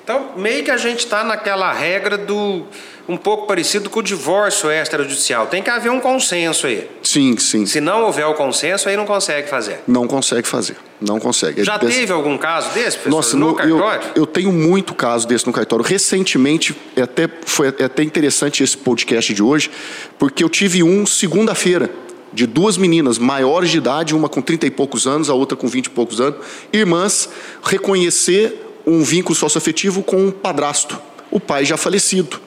Então, 0.05 0.33
meio 0.37 0.63
que 0.63 0.69
a 0.69 0.77
gente 0.77 0.99
está 0.99 1.23
naquela 1.23 1.73
regra 1.73 2.15
do. 2.15 2.61
um 3.09 3.17
pouco 3.17 3.47
parecido 3.47 3.89
com 3.89 4.01
o 4.01 4.03
divórcio 4.03 4.69
extrajudicial. 4.71 5.47
Tem 5.47 5.63
que 5.63 5.69
haver 5.69 5.91
um 5.91 5.99
consenso 5.99 6.67
aí. 6.67 6.87
Sim, 7.01 7.35
sim. 7.37 7.65
Se 7.65 7.81
não 7.81 8.03
houver 8.03 8.23
o 8.27 8.35
consenso, 8.35 8.87
aí 8.87 8.95
não 8.95 9.05
consegue 9.07 9.49
fazer. 9.49 9.79
Não 9.87 10.05
consegue 10.07 10.47
fazer. 10.47 10.77
Não 11.01 11.19
consegue. 11.19 11.63
Já 11.63 11.73
É- 11.75 11.79
teve 11.79 12.13
algum 12.13 12.37
caso 12.37 12.69
desse, 12.69 12.97
professor? 12.99 13.09
Nossa, 13.09 13.35
no 13.35 13.53
no- 13.53 13.59
eu, 13.61 13.79
cartório? 13.79 14.11
eu 14.15 14.25
tenho 14.27 14.51
muito 14.51 14.93
caso 14.93 15.27
desse 15.27 15.47
no 15.47 15.51
cartório. 15.51 15.83
Recentemente, 15.83 16.75
é 16.95 17.01
até, 17.01 17.27
foi 17.43 17.69
até 17.69 18.03
interessante 18.03 18.63
esse 18.63 18.77
podcast 18.77 19.33
de 19.33 19.41
hoje, 19.41 19.71
porque 20.19 20.43
eu 20.43 20.49
tive 20.49 20.83
um 20.83 21.03
segunda-feira 21.07 21.89
de 22.31 22.45
duas 22.45 22.77
meninas 22.77 23.17
maiores 23.17 23.71
de 23.71 23.77
idade, 23.77 24.13
uma 24.13 24.29
com 24.29 24.41
30 24.41 24.67
e 24.67 24.71
poucos 24.71 25.07
anos, 25.07 25.29
a 25.31 25.33
outra 25.33 25.57
com 25.57 25.67
20 25.67 25.85
e 25.87 25.89
poucos 25.89 26.19
anos, 26.21 26.39
irmãs, 26.71 27.27
reconhecer 27.63 28.61
um 28.85 29.03
vínculo 29.03 29.35
socioafetivo 29.35 30.03
com 30.03 30.17
um 30.17 30.31
padrasto, 30.31 30.99
o 31.31 31.39
pai 31.39 31.65
já 31.65 31.77
falecido. 31.77 32.39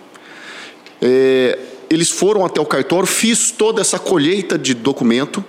É, 1.01 1.59
eles 1.91 2.11
foram 2.11 2.45
até 2.45 2.61
o 2.61 2.67
cartório, 2.67 3.07
fiz 3.07 3.51
toda 3.51 3.81
essa 3.81 3.99
colheita 3.99 4.59
de 4.59 4.75
documento, 4.75 5.45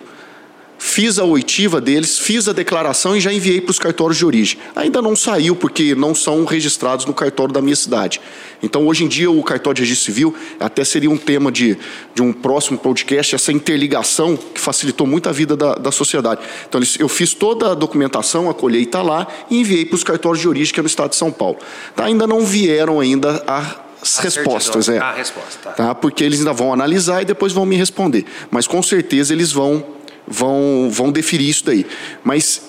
fiz 0.79 1.19
a 1.19 1.25
oitiva 1.25 1.81
deles, 1.81 2.17
fiz 2.17 2.47
a 2.47 2.53
declaração 2.53 3.15
e 3.15 3.19
já 3.19 3.31
enviei 3.31 3.59
para 3.59 3.71
os 3.71 3.77
cartórios 3.77 4.17
de 4.17 4.25
origem. 4.25 4.57
Ainda 4.75 5.01
não 5.01 5.15
saiu 5.15 5.55
porque 5.55 5.93
não 5.93 6.15
são 6.15 6.45
registrados 6.45 7.05
no 7.05 7.13
cartório 7.13 7.53
da 7.53 7.61
minha 7.61 7.75
cidade. 7.75 8.21
Então, 8.63 8.87
hoje 8.87 9.03
em 9.03 9.07
dia, 9.07 9.29
o 9.29 9.43
cartório 9.43 9.75
de 9.75 9.81
registro 9.81 10.05
civil 10.05 10.33
até 10.59 10.83
seria 10.83 11.09
um 11.09 11.17
tema 11.17 11.51
de, 11.51 11.77
de 12.15 12.21
um 12.21 12.31
próximo 12.31 12.77
podcast, 12.77 13.35
essa 13.35 13.51
interligação 13.51 14.37
que 14.37 14.59
facilitou 14.59 15.05
muito 15.05 15.27
a 15.27 15.31
vida 15.31 15.55
da, 15.55 15.75
da 15.75 15.91
sociedade. 15.91 16.41
Então, 16.67 16.81
eu 16.97 17.09
fiz 17.09 17.33
toda 17.33 17.71
a 17.71 17.75
documentação, 17.75 18.49
a 18.49 18.53
colheita 18.53 19.01
lá 19.01 19.27
e 19.51 19.59
enviei 19.59 19.85
para 19.85 19.95
os 19.95 20.03
cartórios 20.03 20.41
de 20.41 20.47
origem, 20.47 20.73
que 20.73 20.79
é 20.79 20.83
no 20.83 20.87
estado 20.87 21.09
de 21.09 21.17
São 21.17 21.31
Paulo. 21.31 21.57
Tá, 21.95 22.05
ainda 22.05 22.25
não 22.25 22.45
vieram 22.45 22.99
ainda 22.99 23.43
as 23.45 24.17
A 24.17 24.21
respostas. 24.21 24.85
certidão. 24.85 25.07
É 25.07 25.11
a 25.11 25.15
resposta, 25.15 25.59
tá. 25.63 25.71
tá? 25.71 25.95
Porque 25.95 26.23
eles 26.23 26.39
ainda 26.39 26.53
vão 26.53 26.71
analisar 26.73 27.21
e 27.21 27.25
depois 27.25 27.51
vão 27.51 27.65
me 27.65 27.75
responder. 27.75 28.25
Mas 28.49 28.65
com 28.65 28.81
certeza 28.81 29.33
eles 29.33 29.51
vão 29.51 29.98
vão 30.29 30.89
vão 30.91 31.11
deferir 31.11 31.49
isso 31.49 31.65
daí. 31.65 31.85
Mas 32.23 32.61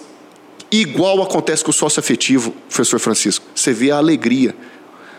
igual 0.71 1.23
acontece 1.23 1.63
com 1.65 1.71
o 1.71 1.75
sócio 1.75 2.01
afetivo, 2.01 2.53
professor 2.69 2.99
Francisco, 2.99 3.45
você 3.55 3.73
vê 3.73 3.91
a 3.91 3.97
alegria. 3.99 4.55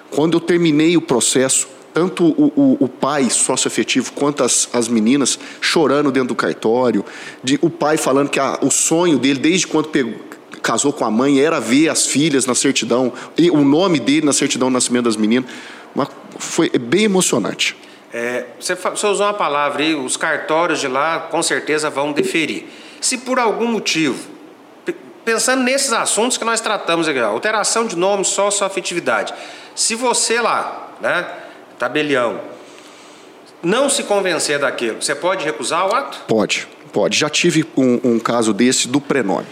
Quando 0.09 0.35
eu 0.37 0.41
terminei 0.41 0.97
o 0.97 1.01
processo, 1.01 1.67
tanto 1.93 2.25
o, 2.25 2.51
o, 2.55 2.77
o 2.81 2.87
pai 2.87 3.29
sócio 3.29 3.67
afetivo 3.67 4.11
quanto 4.13 4.43
as, 4.43 4.69
as 4.73 4.87
meninas 4.87 5.37
chorando 5.59 6.11
dentro 6.11 6.29
do 6.29 6.35
cartório, 6.35 7.03
de, 7.43 7.59
o 7.61 7.69
pai 7.69 7.97
falando 7.97 8.29
que 8.29 8.39
a- 8.39 8.59
o 8.61 8.69
sonho 8.71 9.17
dele, 9.19 9.39
desde 9.39 9.67
quando 9.67 9.89
pegou, 9.89 10.13
casou 10.61 10.93
com 10.93 11.03
a 11.03 11.11
mãe, 11.11 11.39
era 11.39 11.59
ver 11.59 11.89
as 11.89 12.05
filhas 12.05 12.45
na 12.45 12.55
certidão, 12.55 13.11
e 13.37 13.49
o 13.49 13.63
nome 13.63 13.99
dele 13.99 14.25
na 14.25 14.33
certidão 14.33 14.67
de 14.69 14.73
nascimento 14.73 15.05
das 15.05 15.15
meninas. 15.15 15.49
Foi 16.37 16.69
bem 16.69 17.03
emocionante. 17.03 17.75
É, 18.13 18.45
você, 18.59 18.75
você 18.75 19.07
usou 19.07 19.25
uma 19.25 19.33
palavra 19.33 19.81
aí, 19.83 19.95
os 19.95 20.17
cartórios 20.17 20.79
de 20.79 20.87
lá 20.87 21.19
com 21.31 21.41
certeza 21.41 21.89
vão 21.89 22.11
deferir. 22.11 22.65
Se 22.99 23.17
por 23.17 23.39
algum 23.39 23.67
motivo, 23.67 24.29
pe- 24.85 24.95
pensando 25.23 25.63
nesses 25.63 25.93
assuntos 25.93 26.37
que 26.37 26.43
nós 26.43 26.59
tratamos 26.59 27.07
aqui, 27.07 27.19
alteração 27.19 27.85
de 27.85 27.95
nome, 27.95 28.25
sócio-afetividade, 28.25 29.33
se 29.73 29.95
você 29.95 30.41
lá, 30.41 30.89
né, 30.99 31.25
tabelião, 31.79 32.41
não 33.63 33.89
se 33.89 34.03
convencer 34.03 34.59
daquilo, 34.59 35.01
você 35.01 35.15
pode 35.15 35.45
recusar 35.45 35.87
o 35.87 35.95
ato? 35.95 36.19
Pode, 36.27 36.67
pode. 36.91 37.17
Já 37.17 37.29
tive 37.29 37.65
um, 37.77 37.99
um 38.03 38.19
caso 38.19 38.53
desse 38.53 38.87
do 38.87 38.99
prenome. 38.99 39.47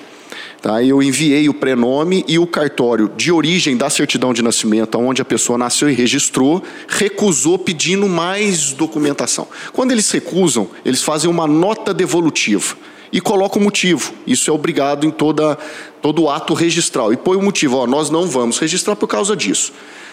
Tá? 0.62 0.84
Eu 0.84 1.02
enviei 1.02 1.48
o 1.48 1.54
prenome 1.54 2.26
e 2.28 2.38
o 2.38 2.46
cartório 2.46 3.10
de 3.16 3.32
origem 3.32 3.78
da 3.78 3.90
certidão 3.90 4.34
de 4.34 4.42
nascimento, 4.42 4.98
onde 4.98 5.22
a 5.22 5.26
pessoa 5.26 5.58
nasceu 5.58 5.90
e 5.90 5.94
registrou, 5.94 6.62
recusou 6.88 7.58
pedindo 7.58 8.10
mais 8.10 8.74
documentação. 8.74 9.48
Quando 9.72 9.92
eles 9.92 10.12
recusam, 10.12 10.70
eles 10.84 11.02
fazem 11.02 11.30
uma 11.30 11.48
nota 11.48 11.94
devolutiva 11.94 12.76
e 13.12 13.22
colocam 13.22 13.62
o 13.62 13.64
motivo. 13.64 14.14
Isso 14.28 14.50
é 14.50 14.54
obrigado 14.54 15.06
em 15.06 15.12
toda, 15.12 15.58
todo 16.02 16.30
ato 16.30 16.54
registral. 16.54 17.14
E 17.14 17.18
põe 17.18 17.38
o 17.38 17.42
motivo, 17.42 17.78
ó, 17.78 17.88
nós 17.88 18.10
não 18.10 18.28
vamos 18.28 18.60
registrar 18.60 18.98
por 18.98 19.08
causa 19.08 19.38
disso. 19.38 19.72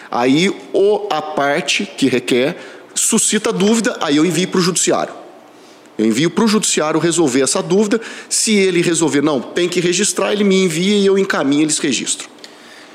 Aí 0.09 0.49
o, 0.71 1.07
a 1.09 1.21
parte 1.21 1.85
que 1.85 2.07
requer 2.07 2.57
suscita 2.95 3.51
dúvida, 3.51 3.97
aí 4.01 4.15
eu 4.15 4.25
envio 4.25 4.47
para 4.47 4.59
o 4.59 4.63
judiciário. 4.63 5.26
Eu 5.97 6.05
envio 6.05 6.29
para 6.29 6.43
o 6.43 6.47
judiciário 6.47 6.99
resolver 6.99 7.41
essa 7.41 7.61
dúvida. 7.61 7.99
Se 8.29 8.55
ele 8.55 8.81
resolver, 8.81 9.21
não, 9.21 9.41
tem 9.41 9.67
que 9.67 9.79
registrar, 9.79 10.31
ele 10.31 10.43
me 10.43 10.63
envia 10.63 10.95
e 10.97 11.05
eu 11.05 11.17
encaminho, 11.17 11.63
eles 11.63 11.79
registram. 11.79 12.27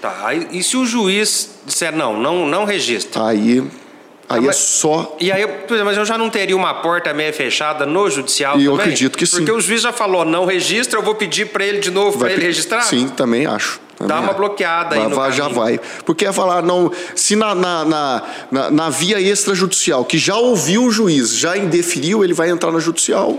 Tá, 0.01 0.33
e 0.35 0.63
se 0.63 0.77
o 0.77 0.85
juiz 0.85 1.51
disser 1.67 1.95
não, 1.95 2.19
não, 2.21 2.47
não 2.47 2.65
registra. 2.65 3.25
Aí, 3.27 3.61
aí 3.61 3.67
Ah, 4.29 4.37
é 4.39 4.41
mas- 4.41 4.57
só. 4.57 5.17
E 5.21 5.31
aí, 5.31 5.45
mas 5.85 5.97
eu 5.97 6.05
já 6.05 6.19
não 6.19 6.29
teria 6.29 6.57
uma 6.57 6.75
porta 6.75 7.13
meio 7.15 7.33
fechada 7.33 7.87
no 7.87 8.11
judicial 8.11 8.59
E 8.59 8.65
eu 8.65 8.73
também? 8.73 8.85
acredito 8.87 9.17
que 9.17 9.25
sim. 9.27 9.37
Porque 9.39 9.53
o 9.53 9.61
juiz 9.61 9.83
já 9.83 9.93
falou, 9.93 10.25
não 10.25 10.45
registra, 10.45 10.99
eu 10.99 11.03
vou 11.05 11.15
pedir 11.15 11.47
para 11.47 11.65
ele 11.65 11.79
de 11.79 11.91
novo 11.91 12.19
para 12.19 12.33
ele 12.33 12.43
registrar? 12.43 12.83
Sim, 12.83 13.09
também 13.09 13.47
acho. 13.47 13.81
Dá 14.07 14.21
uma 14.21 14.33
bloqueada 14.33 14.97
aí 14.97 15.09
Vai- 15.09 15.33
já 15.33 15.49
vai. 15.49 15.81
Porque 16.05 16.27
é 16.27 16.33
falar, 16.33 16.63
não, 16.63 16.91
se 17.15 17.37
na, 17.37 17.55
na, 17.55 17.85
na, 18.51 18.71
na- 18.71 18.91
via 18.91 19.21
extrajudicial, 19.21 20.05
que 20.05 20.19
já 20.19 20.37
ouviu 20.37 20.85
o 20.85 20.91
juiz, 20.91 21.37
já 21.37 21.57
indeferiu, 21.57 22.25
ele 22.25 22.35
vai 22.35 22.51
entrar 22.51 22.71
na 22.73 22.79
judicial. 22.79 23.39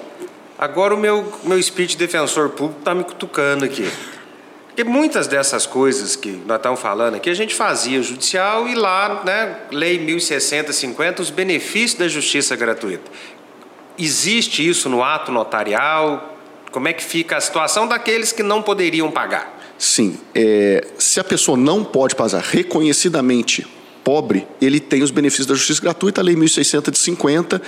Agora 0.57 0.93
o 0.93 0.97
meu, 0.97 1.31
meu 1.43 1.61
speech 1.61 1.97
defensor 1.97 2.49
público 2.49 2.79
está 2.79 2.93
me 2.95 3.03
cutucando 3.03 3.65
aqui. 3.65 3.89
Porque 4.67 4.83
muitas 4.83 5.27
dessas 5.27 5.65
coisas 5.67 6.15
que 6.15 6.31
nós 6.47 6.57
estamos 6.57 6.79
falando 6.79 7.15
aqui, 7.15 7.29
a 7.29 7.33
gente 7.35 7.53
fazia 7.53 8.01
judicial 8.01 8.67
e 8.67 8.73
lá, 8.73 9.21
né, 9.23 9.55
Lei 9.71 9.99
1060, 9.99 10.73
50, 10.73 11.21
os 11.21 11.29
benefícios 11.29 11.93
da 11.99 12.07
justiça 12.07 12.55
gratuita. 12.55 13.11
Existe 13.97 14.67
isso 14.67 14.89
no 14.89 15.03
ato 15.03 15.31
notarial? 15.31 16.35
Como 16.71 16.87
é 16.87 16.93
que 16.93 17.03
fica 17.03 17.37
a 17.37 17.41
situação 17.41 17.87
daqueles 17.87 18.31
que 18.31 18.41
não 18.41 18.61
poderiam 18.63 19.11
pagar? 19.11 19.61
Sim, 19.77 20.17
é, 20.33 20.87
se 20.97 21.19
a 21.19 21.23
pessoa 21.23 21.57
não 21.57 21.83
pode 21.83 22.15
pagar 22.15 22.41
reconhecidamente 22.41 23.67
pobre, 24.03 24.47
ele 24.61 24.79
tem 24.79 25.01
os 25.01 25.11
benefícios 25.11 25.47
da 25.47 25.55
justiça 25.55 25.81
gratuita, 25.81 26.21
a 26.21 26.23
Lei 26.23 26.35
1600 26.35 26.91
de 26.91 26.99
50, 26.99 27.61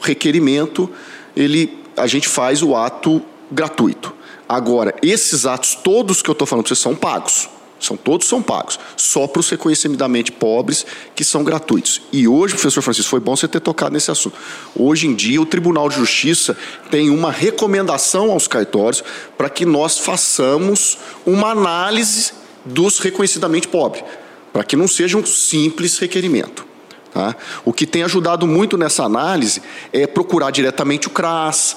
requerimento, 0.00 0.90
ele, 1.36 1.78
a 1.96 2.06
gente 2.06 2.28
faz 2.28 2.62
o 2.62 2.74
ato 2.74 3.22
gratuito. 3.50 4.14
Agora, 4.48 4.94
esses 5.02 5.46
atos 5.46 5.74
todos 5.74 6.22
que 6.22 6.28
eu 6.28 6.32
estou 6.32 6.46
falando 6.46 6.64
para 6.64 6.68
vocês 6.74 6.78
são 6.78 6.94
pagos. 6.94 7.48
São 7.84 7.96
todos 7.96 8.26
são 8.26 8.42
pagos, 8.42 8.78
só 8.96 9.26
para 9.26 9.40
os 9.40 9.48
reconhecidamente 9.48 10.32
pobres 10.32 10.86
que 11.14 11.24
são 11.24 11.44
gratuitos. 11.44 12.02
E 12.12 12.26
hoje, 12.26 12.54
professor 12.54 12.82
Francisco, 12.82 13.10
foi 13.10 13.20
bom 13.20 13.36
você 13.36 13.46
ter 13.46 13.60
tocado 13.60 13.92
nesse 13.92 14.10
assunto. 14.10 14.36
Hoje 14.74 15.06
em 15.06 15.14
dia, 15.14 15.40
o 15.40 15.46
Tribunal 15.46 15.88
de 15.88 15.96
Justiça 15.96 16.56
tem 16.90 17.10
uma 17.10 17.30
recomendação 17.30 18.30
aos 18.30 18.48
cartórios 18.48 19.02
para 19.36 19.48
que 19.48 19.64
nós 19.64 19.98
façamos 19.98 20.98
uma 21.26 21.50
análise 21.50 22.32
dos 22.64 22.98
reconhecidamente 22.98 23.68
pobres, 23.68 24.04
para 24.52 24.64
que 24.64 24.76
não 24.76 24.88
seja 24.88 25.18
um 25.18 25.26
simples 25.26 25.98
requerimento. 25.98 26.64
Tá? 27.12 27.36
O 27.64 27.72
que 27.72 27.86
tem 27.86 28.02
ajudado 28.02 28.46
muito 28.46 28.76
nessa 28.76 29.04
análise 29.04 29.62
é 29.92 30.06
procurar 30.06 30.50
diretamente 30.50 31.06
o 31.06 31.10
CRAS, 31.10 31.76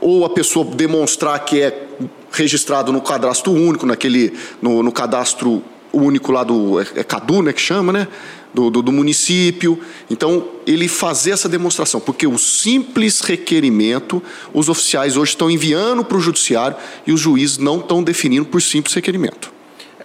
ou 0.00 0.24
a 0.24 0.30
pessoa 0.30 0.64
demonstrar 0.64 1.44
que 1.44 1.60
é 1.60 1.86
registrado 2.30 2.92
no 2.92 3.00
cadastro 3.00 3.52
único, 3.52 3.86
naquele, 3.86 4.32
no, 4.60 4.82
no 4.82 4.90
cadastro 4.90 5.62
único 5.92 6.32
lá 6.32 6.42
do 6.42 6.80
é, 6.80 6.86
é 6.96 7.04
CADU, 7.04 7.42
né, 7.42 7.52
que 7.52 7.60
chama, 7.60 7.92
né? 7.92 8.08
Do, 8.54 8.68
do, 8.68 8.82
do 8.82 8.92
município. 8.92 9.80
Então, 10.10 10.46
ele 10.66 10.86
fazer 10.86 11.30
essa 11.30 11.48
demonstração, 11.48 11.98
porque 11.98 12.26
o 12.26 12.36
simples 12.36 13.20
requerimento, 13.20 14.22
os 14.52 14.68
oficiais 14.68 15.16
hoje 15.16 15.30
estão 15.30 15.50
enviando 15.50 16.04
para 16.04 16.18
o 16.18 16.20
judiciário 16.20 16.76
e 17.06 17.12
os 17.12 17.20
juízes 17.20 17.56
não 17.56 17.78
estão 17.78 18.02
definindo 18.02 18.44
por 18.44 18.60
simples 18.60 18.94
requerimento. 18.94 19.50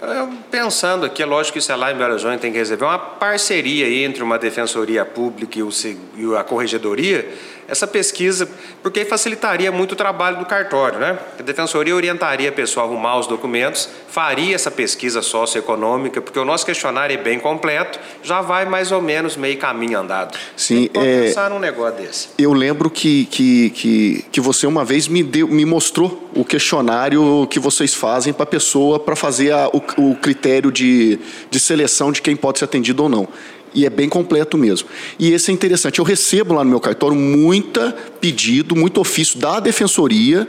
Eu, 0.02 0.30
pensando 0.50 1.06
aqui, 1.06 1.22
é 1.22 1.26
lógico 1.26 1.54
que 1.54 1.60
isso 1.60 1.72
é 1.72 1.76
lá 1.76 1.92
em 1.92 1.96
Belo 1.98 2.12
Horizonte, 2.14 2.40
tem 2.40 2.52
que 2.52 2.58
resolver 2.58 2.86
uma 2.86 2.98
parceria 2.98 3.86
aí 3.86 4.04
entre 4.04 4.24
uma 4.24 4.38
defensoria 4.40 5.04
pública 5.06 5.60
e, 5.60 5.64
o, 5.64 5.70
e 6.18 6.36
a 6.36 6.44
corregedoria, 6.44 7.28
essa 7.70 7.86
pesquisa, 7.86 8.48
porque 8.82 9.04
facilitaria 9.04 9.70
muito 9.74 9.92
o 9.92 9.96
trabalho 9.96 10.38
do 10.38 10.46
cartório, 10.46 11.00
né? 11.00 11.20
A 11.38 11.44
defensoria 11.44 11.94
orientaria 11.94 12.48
a 12.48 12.52
pessoa 12.52 12.86
a 12.86 12.88
arrumar 12.88 13.20
os 13.20 13.28
documentos, 13.28 13.90
faria 14.08 14.56
essa 14.56 14.72
pesquisa 14.72 15.22
socioeconômica, 15.22 16.22
porque 16.22 16.40
o 16.40 16.46
nosso 16.46 16.66
questionário 16.66 17.14
é 17.14 17.22
bem 17.22 17.40
completo, 17.40 18.00
já 18.24 18.40
vai 18.40 18.64
mais 18.66 18.90
ou 18.94 19.02
menos 19.02 19.36
meio 19.36 19.58
caminho 19.58 20.00
andado. 20.00 20.38
Sim, 20.56 20.90
é- 20.94 21.24
pensar 21.28 21.50
num 21.50 21.60
negócio 21.60 21.98
desse. 22.02 22.30
Eu 22.38 22.54
lembro 22.54 22.90
que, 22.90 23.26
que, 23.26 23.70
que, 23.72 24.26
que 24.32 24.40
você 24.40 24.66
uma 24.66 24.86
vez 24.86 25.10
me, 25.10 25.22
deu, 25.22 25.50
me 25.50 25.66
mostrou 25.66 26.30
o 26.34 26.46
questionário 26.46 27.46
que 27.50 27.60
vocês 27.60 27.94
fazem 27.94 28.32
para 28.32 28.44
a 28.44 28.48
pessoa 28.48 28.98
para 28.98 29.16
fazer 29.18 29.52
a- 29.52 29.68
o, 29.74 30.12
o 30.12 30.16
critério 30.16 30.37
de, 30.72 31.20
de 31.50 31.60
seleção 31.60 32.12
de 32.12 32.22
quem 32.22 32.36
pode 32.36 32.60
ser 32.60 32.66
atendido 32.66 33.04
ou 33.04 33.10
não. 33.10 33.28
E 33.74 33.86
é 33.86 33.90
bem 33.90 34.10
completo 34.10 34.58
mesmo. 34.58 34.88
E 35.20 35.32
esse 35.32 35.52
é 35.52 35.54
interessante. 35.54 36.00
Eu 36.00 36.06
recebo 36.06 36.54
lá 36.54 36.64
no 36.64 36.70
meu 36.70 36.80
cartório 36.80 37.16
muita 37.16 37.92
pedido, 38.20 38.76
muito 38.76 39.00
ofício 39.00 39.40
da 39.40 39.60
defensoria 39.60 40.48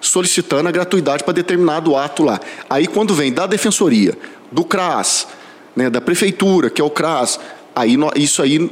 solicitando 0.00 0.68
a 0.68 0.72
gratuidade 0.72 1.24
para 1.24 1.32
determinado 1.32 1.96
ato 1.96 2.22
lá. 2.22 2.40
Aí 2.68 2.86
quando 2.86 3.14
vem 3.14 3.32
da 3.32 3.46
defensoria, 3.46 4.16
do 4.50 4.64
CRAS, 4.64 5.26
né, 5.74 5.90
da 5.90 6.00
prefeitura, 6.00 6.70
que 6.70 6.80
é 6.80 6.84
o 6.84 6.90
CRAS, 6.90 7.40
aí 7.74 7.96
isso 8.16 8.42
aí 8.42 8.70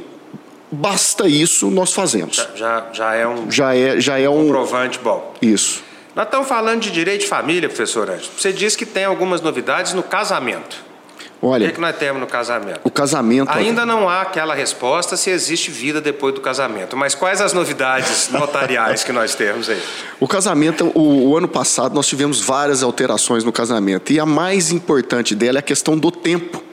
basta 0.71 1.27
isso 1.27 1.69
nós 1.69 1.93
fazemos. 1.93 2.35
Já, 2.35 2.49
já, 2.55 2.89
já 2.93 3.15
é 3.15 3.27
um 3.27 3.51
Já 3.51 3.75
é, 3.75 3.99
já 3.99 4.19
é 4.19 4.29
um. 4.29 4.43
comprovante 4.43 4.99
bom. 4.99 5.33
Isso. 5.41 5.83
Nós 6.15 6.25
estamos 6.25 6.47
falando 6.47 6.79
de 6.79 6.91
direito 6.91 7.21
de 7.21 7.27
família, 7.27 7.67
professor 7.67 8.09
Anjo. 8.09 8.29
Você 8.37 8.53
disse 8.53 8.77
que 8.77 8.85
tem 8.85 9.03
algumas 9.03 9.41
novidades 9.41 9.91
no 9.93 10.01
casamento. 10.01 10.85
O 11.41 11.47
que, 11.49 11.53
Olha, 11.53 11.71
que 11.73 11.81
nós 11.81 11.95
temos 11.97 12.21
no 12.21 12.25
casamento? 12.25 12.79
o 12.83 12.89
casamento. 12.89 13.51
Ainda 13.51 13.85
não 13.85 14.07
há 14.07 14.21
aquela 14.21 14.55
resposta 14.55 15.17
se 15.17 15.29
existe 15.29 15.69
vida 15.69 15.99
depois 15.99 16.33
do 16.33 16.39
casamento. 16.39 16.95
Mas 16.95 17.13
quais 17.13 17.41
as 17.41 17.51
novidades 17.51 18.29
notariais 18.33 19.03
que 19.03 19.11
nós 19.11 19.35
temos 19.35 19.69
aí? 19.69 19.81
O 20.17 20.27
casamento, 20.27 20.89
o, 20.95 21.29
o 21.31 21.37
ano 21.37 21.49
passado, 21.49 21.93
nós 21.93 22.07
tivemos 22.07 22.39
várias 22.39 22.81
alterações 22.81 23.43
no 23.43 23.51
casamento. 23.51 24.13
E 24.13 24.19
a 24.19 24.25
mais 24.25 24.71
importante 24.71 25.35
dela 25.35 25.57
é 25.57 25.59
a 25.59 25.63
questão 25.63 25.97
do 25.97 26.09
tempo. 26.09 26.63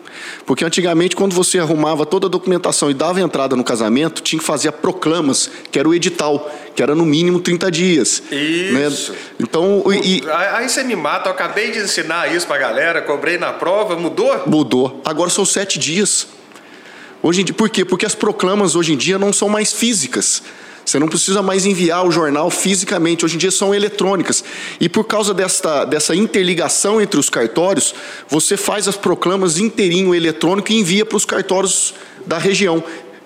Porque 0.46 0.64
antigamente, 0.64 1.14
quando 1.14 1.35
você 1.35 1.59
arrumava 1.59 2.05
toda 2.05 2.26
a 2.26 2.31
documentação 2.31 2.90
e 2.90 2.94
dava 2.94 3.20
entrada 3.20 3.55
no 3.55 3.62
casamento, 3.62 4.22
tinha 4.22 4.40
que 4.40 4.44
fazer 4.44 4.72
proclamas, 4.72 5.50
que 5.70 5.78
era 5.78 5.88
o 5.88 5.94
edital, 5.94 6.50
que 6.74 6.83
era 6.83 6.94
no 6.94 7.05
mínimo 7.05 7.40
30 7.40 7.70
dias. 7.70 8.22
Isso. 8.31 9.12
né? 9.12 9.18
Então, 9.40 9.85
e, 9.92 10.18
e 10.18 10.31
Aí 10.31 10.68
você 10.68 10.83
me 10.83 10.96
mata, 10.96 11.28
eu 11.28 11.33
acabei 11.33 11.70
de 11.70 11.78
ensinar 11.78 12.35
isso 12.35 12.46
pra 12.46 12.59
galera, 12.59 13.02
cobrei 13.02 13.38
na 13.38 13.52
prova, 13.52 13.96
mudou? 13.96 14.42
mudou. 14.46 15.00
Agora 15.05 15.31
são 15.31 15.44
sete 15.44 15.78
dias. 15.78 16.26
Hoje 17.22 17.42
em 17.42 17.44
dia, 17.44 17.55
por 17.55 17.70
quê? 17.70 17.85
Porque 17.85 18.05
as 18.05 18.16
proclamas 18.16 18.74
hoje 18.74 18.92
em 18.92 18.96
dia 18.96 19.18
não 19.18 19.33
são 19.33 19.48
mais 19.48 19.72
físicas. 19.72 20.42
Você 20.85 20.99
não 20.99 21.09
precisa 21.09 21.40
mais 21.42 21.64
enviar 21.64 22.05
o 22.07 22.11
jornal 22.11 22.51
fisicamente, 22.51 23.25
hoje 23.25 23.37
em 23.37 23.38
dia 23.38 23.51
são 23.51 23.75
eletrônicas. 23.75 24.45
E 24.81 24.88
por 24.88 25.05
causa 25.05 25.33
desta, 25.33 25.85
dessa 25.85 26.14
interligação 26.14 27.01
entre 27.01 27.18
os 27.18 27.31
cartórios, 27.31 27.95
você 28.29 28.57
faz 28.57 28.87
as 28.88 28.97
proclamas 28.97 29.59
inteirinho 29.59 30.14
eletrônico 30.14 30.73
e 30.73 30.79
envia 30.79 31.07
para 31.07 31.16
os 31.16 31.25
cartórios 31.25 31.95
da 32.27 32.37
região. 32.37 32.83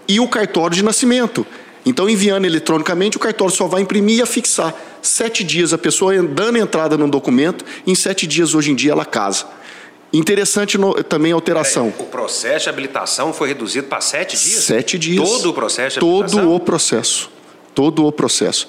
E 0.07 0.21
o 0.21 0.29
cartório 0.29 0.77
de 0.77 0.85
nascimento. 0.85 1.45
Então, 1.85 2.09
enviando 2.09 2.45
eletronicamente, 2.45 3.17
o 3.17 3.21
cartório 3.21 3.55
só 3.55 3.67
vai 3.67 3.81
imprimir 3.81 4.19
e 4.19 4.23
afixar. 4.23 4.75
Sete 5.01 5.43
dias, 5.45 5.73
a 5.73 5.79
pessoa 5.79 6.21
dando 6.23 6.59
entrada 6.59 6.97
no 6.99 7.09
documento, 7.09 7.65
em 7.87 7.95
sete 7.95 8.27
dias, 8.27 8.55
hoje 8.55 8.71
em 8.73 8.75
dia, 8.75 8.93
ela 8.93 9.05
casa. 9.05 9.47
Interessante 10.13 10.79
no- 10.79 10.95
também 11.05 11.33
a 11.33 11.35
alteração. 11.35 11.93
O 11.99 12.05
processo 12.05 12.65
de 12.65 12.69
habilitação 12.69 13.33
foi 13.33 13.49
reduzido 13.49 13.87
para 13.89 14.01
sete 14.01 14.37
dias? 14.37 14.65
Sete 14.65 14.99
dias. 14.99 15.29
Todo 15.29 15.51
o 15.51 15.55
processo 15.55 15.99
de 16.01 16.05
habilitação? 16.07 16.41
Todo 16.41 16.55
o 16.55 16.61
processo. 16.61 17.31
Todo 17.77 18.07
o 18.07 18.11
processo. 18.11 18.67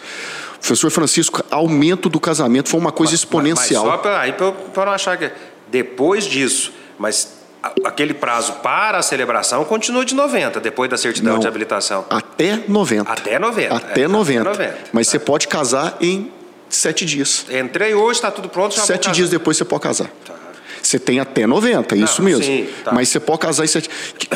Professor 0.59 0.91
Francisco, 0.91 1.43
aumento 1.49 2.09
do 2.09 2.19
casamento 2.19 2.67
foi 2.67 2.77
uma 2.79 2.91
coisa 2.91 3.15
exponencial. 3.15 3.85
Mas 3.85 3.93
só 3.93 4.51
para 4.73 4.85
não 4.85 4.91
achar 4.91 5.17
que 5.17 5.31
depois 5.69 6.25
disso, 6.25 6.73
mas 6.99 7.37
aquele 7.85 8.13
prazo 8.13 8.53
para 8.61 8.97
a 8.97 9.01
celebração 9.01 9.63
continua 9.63 10.03
de 10.03 10.13
90 10.13 10.59
depois 10.59 10.89
da 10.89 10.97
certidão 10.97 11.35
Não. 11.35 11.39
de 11.39 11.47
habilitação. 11.47 12.05
Até 12.09 12.59
90. 12.67 13.09
Até 13.09 13.39
90. 13.39 13.75
Até 13.75 14.01
é, 14.01 14.07
90. 14.07 14.41
Até 14.41 14.63
90. 14.65 14.77
Mas 14.91 15.07
você 15.07 15.19
pode 15.19 15.47
casar 15.47 15.97
em 16.01 16.29
sete 16.69 17.05
dias. 17.05 17.45
Entrei 17.49 17.93
hoje, 17.93 18.19
está 18.19 18.29
tudo 18.29 18.49
pronto, 18.49 18.75
já 18.75 18.81
Sete 18.83 19.09
dias 19.11 19.29
depois 19.29 19.55
você 19.55 19.63
pode 19.63 19.83
casar. 19.83 20.09
Tá. 20.25 20.35
Você 20.81 20.99
tem 20.99 21.19
até 21.19 21.45
90, 21.45 21.95
é 21.95 21.97
isso 21.97 22.21
mesmo. 22.21 22.43
sim, 22.43 22.67
tá. 22.83 22.91
Mas 22.93 23.09
você 23.09 23.19
pode 23.19 23.39
casar 23.39 23.63
em 23.63 23.67
sete. 23.67 23.89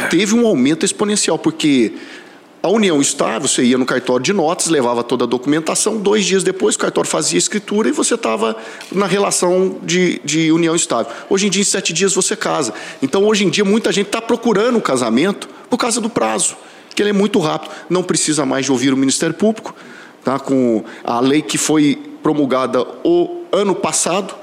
Teve 0.10 0.34
um 0.34 0.46
aumento 0.46 0.86
exponencial, 0.86 1.38
porque 1.38 1.94
a 2.64 2.70
união 2.70 3.02
estável, 3.02 3.48
você 3.48 3.64
ia 3.64 3.78
no 3.78 3.86
cartório 3.86 4.24
de 4.24 4.32
notas, 4.32 4.68
levava 4.68 5.04
toda 5.04 5.24
a 5.24 5.28
documentação, 5.28 5.98
dois 5.98 6.26
dias 6.26 6.44
depois 6.44 6.76
o 6.76 6.80
cartório 6.80 7.10
fazia 7.10 7.38
a 7.38 7.40
escritura 7.40 7.90
e 7.90 7.92
você 7.92 8.14
estava 8.14 8.56
na 8.92 9.08
relação 9.08 9.80
de, 9.82 10.22
de 10.24 10.52
união 10.52 10.76
estável. 10.76 11.12
Hoje 11.28 11.48
em 11.48 11.50
dia, 11.50 11.62
em 11.62 11.66
sete 11.66 11.92
dias, 11.92 12.14
você 12.14 12.36
casa. 12.36 12.72
Então, 13.02 13.26
hoje 13.26 13.46
em 13.46 13.50
dia, 13.50 13.66
muita 13.66 13.92
gente 13.92 14.08
está 14.08 14.22
procurando 14.22 14.78
o 14.78 14.82
casamento 14.82 15.50
por 15.70 15.78
causa 15.78 16.00
do 16.00 16.10
prazo, 16.10 16.56
que 16.94 17.02
ele 17.02 17.10
é 17.10 17.14
muito 17.14 17.40
rápido. 17.40 17.72
Não 17.90 18.04
precisa 18.04 18.46
mais 18.46 18.66
de 18.66 18.72
ouvir 18.72 18.94
o 18.94 18.98
Ministério 18.98 19.34
Público, 19.34 19.74
tá? 20.24 20.38
com 20.38 20.84
a 21.04 21.20
lei 21.20 21.42
que 21.42 21.58
foi 21.58 22.00
promulgada 22.22 22.86
o 23.04 23.44
ano 23.52 23.74
passado, 23.74 24.36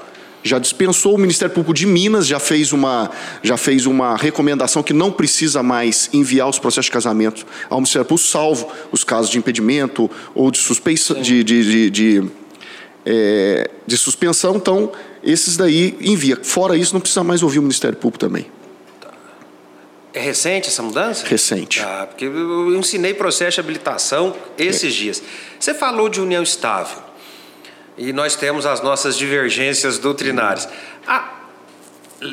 já 0.43 0.59
dispensou 0.59 1.15
o 1.15 1.17
Ministério 1.17 1.53
Público 1.53 1.73
de 1.73 1.85
Minas, 1.85 2.25
já 2.25 2.39
fez 2.39 2.71
uma, 2.71 3.11
já 3.43 3.57
fez 3.57 3.85
uma 3.85 4.15
recomendação 4.15 4.81
que 4.81 4.93
não 4.93 5.11
precisa 5.11 5.61
mais 5.61 6.09
enviar 6.13 6.47
os 6.47 6.59
processos 6.59 6.85
de 6.85 6.91
casamento 6.91 7.45
ao 7.69 7.79
Ministério 7.79 8.05
Público, 8.05 8.29
salvo 8.29 8.71
os 8.91 9.03
casos 9.03 9.29
de 9.29 9.37
impedimento 9.37 10.09
ou 10.33 10.49
de 10.49 10.57
suspeição 10.57 11.21
de, 11.21 11.43
de, 11.43 11.63
de, 11.63 11.89
de, 11.89 12.31
é, 13.05 13.69
de 13.85 13.97
suspensão. 13.97 14.55
Então, 14.55 14.91
esses 15.23 15.57
daí 15.57 15.97
envia. 15.99 16.37
Fora 16.41 16.77
isso, 16.77 16.93
não 16.93 17.01
precisa 17.01 17.23
mais 17.23 17.43
ouvir 17.43 17.59
o 17.59 17.63
Ministério 17.63 17.97
Público 17.97 18.19
também. 18.19 18.45
É 20.13 20.19
recente 20.19 20.69
essa 20.69 20.81
mudança? 20.81 21.25
Recente. 21.27 21.81
Ah, 21.81 22.07
porque 22.09 22.25
eu 22.25 22.75
ensinei 22.75 23.13
processo 23.13 23.55
de 23.55 23.59
habilitação 23.59 24.35
esses 24.57 24.91
é. 24.93 24.97
dias. 24.97 25.23
Você 25.59 25.73
falou 25.73 26.09
de 26.09 26.19
união 26.19 26.41
estável 26.41 27.08
e 27.99 28.13
nós 28.13 28.35
temos 28.35 28.65
as 28.65 28.81
nossas 28.81 29.17
divergências 29.17 29.99
doutrinárias. 29.99 30.67
Ah, 31.05 31.33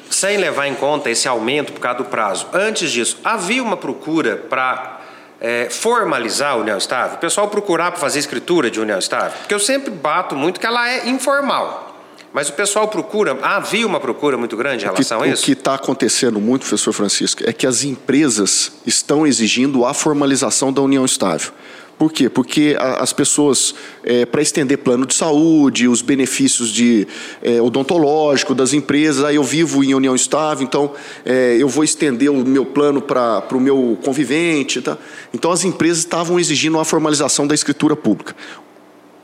sem 0.09 0.37
levar 0.37 0.68
em 0.68 0.74
conta 0.74 1.11
esse 1.11 1.26
aumento 1.26 1.72
por 1.72 1.81
causa 1.81 1.98
do 1.98 2.05
prazo, 2.05 2.46
antes 2.52 2.90
disso, 2.90 3.18
havia 3.24 3.62
uma 3.62 3.76
procura 3.76 4.37
para 4.37 5.00
é, 5.40 5.68
formalizar 5.68 6.52
a 6.52 6.57
união 6.57 6.79
estável? 6.79 7.16
O 7.16 7.20
pessoal 7.20 7.48
procurar 7.48 7.90
para 7.90 8.00
fazer 8.00 8.20
escritura 8.20 8.70
de 8.70 8.81
união 8.81 8.98
estável? 8.98 9.33
Porque 9.40 9.55
eu 9.55 9.61
sempre 9.61 9.90
bato 9.90 10.37
muito 10.37 10.61
que 10.61 10.66
ela 10.66 10.88
é 10.88 11.09
informal. 11.09 11.94
Mas 12.33 12.48
o 12.48 12.52
pessoal 12.52 12.87
procura, 12.87 13.37
havia 13.42 13.87
uma 13.87 13.98
procura 13.98 14.37
muito 14.37 14.57
grande 14.57 14.85
em 14.85 14.88
relação 14.88 15.18
que, 15.18 15.24
a 15.24 15.33
isso? 15.33 15.42
O 15.42 15.46
que 15.46 15.52
está 15.52 15.74
acontecendo 15.74 16.38
muito, 16.38 16.62
professor 16.62 16.92
Francisco, 16.92 17.42
é 17.44 17.52
que 17.52 17.66
as 17.66 17.83
empresas 17.83 18.72
estão 18.87 19.26
exigindo 19.26 19.85
a 19.85 19.94
formalização 19.94 20.72
da 20.72 20.83
união 20.83 21.05
estável. 21.05 21.50
Por 21.99 22.13
quê? 22.13 22.29
Porque 22.29 22.77
as 22.79 23.13
pessoas, 23.15 23.75
é, 24.05 24.27
para 24.27 24.43
estender 24.43 24.77
plano 24.79 25.07
de 25.07 25.15
saúde, 25.15 25.89
os 25.89 26.03
benefícios 26.03 26.69
de 26.69 27.09
é, 27.43 27.61
odontológico 27.61 28.55
das 28.55 28.75
empresas, 28.75 29.25
aí 29.25 29.37
eu 29.37 29.43
vivo 29.43 29.83
em 29.83 29.95
união 29.95 30.15
estável, 30.15 30.63
então 30.63 30.93
é, 31.25 31.57
eu 31.59 31.69
vou 31.69 31.83
estender 31.83 32.31
o 32.31 32.45
meu 32.45 32.67
plano 32.67 33.01
para 33.01 33.47
o 33.53 33.61
meu 33.61 33.99
convivente. 34.05 34.83
Tá? 34.83 34.99
Então 35.33 35.51
as 35.51 35.65
empresas 35.65 35.99
estavam 35.99 36.39
exigindo 36.39 36.79
a 36.79 36.85
formalização 36.85 37.47
da 37.47 37.55
escritura 37.55 37.97
pública 37.97 38.37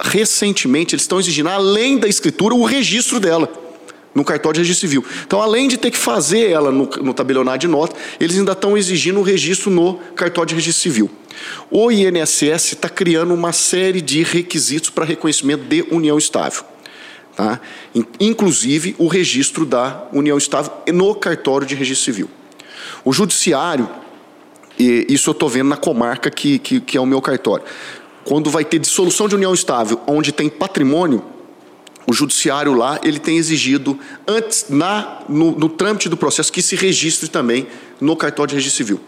recentemente, 0.04 0.94
eles 0.94 1.04
estão 1.04 1.20
exigindo, 1.20 1.48
além 1.48 1.96
da 1.96 2.08
escritura, 2.08 2.54
o 2.54 2.64
registro 2.64 3.20
dela 3.20 3.48
no 4.14 4.24
cartório 4.24 4.54
de 4.54 4.60
registro 4.60 4.88
civil. 4.88 5.04
Então, 5.24 5.40
além 5.40 5.68
de 5.68 5.78
ter 5.78 5.90
que 5.90 5.96
fazer 5.96 6.50
ela 6.50 6.70
no, 6.70 6.84
no 6.84 7.58
de 7.58 7.68
nota, 7.68 7.96
eles 8.20 8.38
ainda 8.38 8.52
estão 8.52 8.76
exigindo 8.76 9.20
o 9.20 9.22
registro 9.22 9.70
no 9.70 9.94
cartório 10.14 10.48
de 10.48 10.54
registro 10.54 10.82
civil. 10.82 11.10
O 11.70 11.90
INSS 11.90 12.72
está 12.72 12.88
criando 12.88 13.32
uma 13.34 13.52
série 13.52 14.00
de 14.00 14.22
requisitos 14.22 14.90
para 14.90 15.04
reconhecimento 15.04 15.64
de 15.64 15.82
união 15.90 16.18
estável. 16.18 16.64
Tá? 17.36 17.60
Inclusive 18.20 18.94
o 18.98 19.06
registro 19.06 19.64
da 19.64 20.06
união 20.12 20.36
estável 20.36 20.72
no 20.88 21.14
cartório 21.14 21.66
de 21.66 21.74
registro 21.74 22.04
civil. 22.04 22.30
O 23.04 23.12
judiciário, 23.12 23.88
isso 24.78 25.30
eu 25.30 25.32
estou 25.32 25.48
vendo 25.48 25.68
na 25.68 25.76
comarca 25.76 26.30
que, 26.30 26.58
que, 26.58 26.80
que 26.80 26.96
é 26.96 27.00
o 27.00 27.06
meu 27.06 27.20
cartório 27.20 27.64
quando 28.24 28.50
vai 28.50 28.64
ter 28.64 28.78
dissolução 28.78 29.28
de 29.28 29.34
união 29.34 29.52
estável, 29.52 30.00
onde 30.06 30.32
tem 30.32 30.48
patrimônio, 30.48 31.22
o 32.06 32.12
judiciário 32.12 32.74
lá 32.74 32.98
ele 33.02 33.18
tem 33.18 33.36
exigido 33.36 33.98
antes 34.26 34.66
na 34.68 35.22
no, 35.28 35.52
no 35.52 35.68
trâmite 35.68 36.08
do 36.08 36.16
processo 36.16 36.52
que 36.52 36.60
se 36.60 36.74
registre 36.74 37.28
também 37.28 37.66
no 38.00 38.16
cartório 38.16 38.50
de 38.50 38.56
registro 38.56 38.84
civil. 38.84 39.00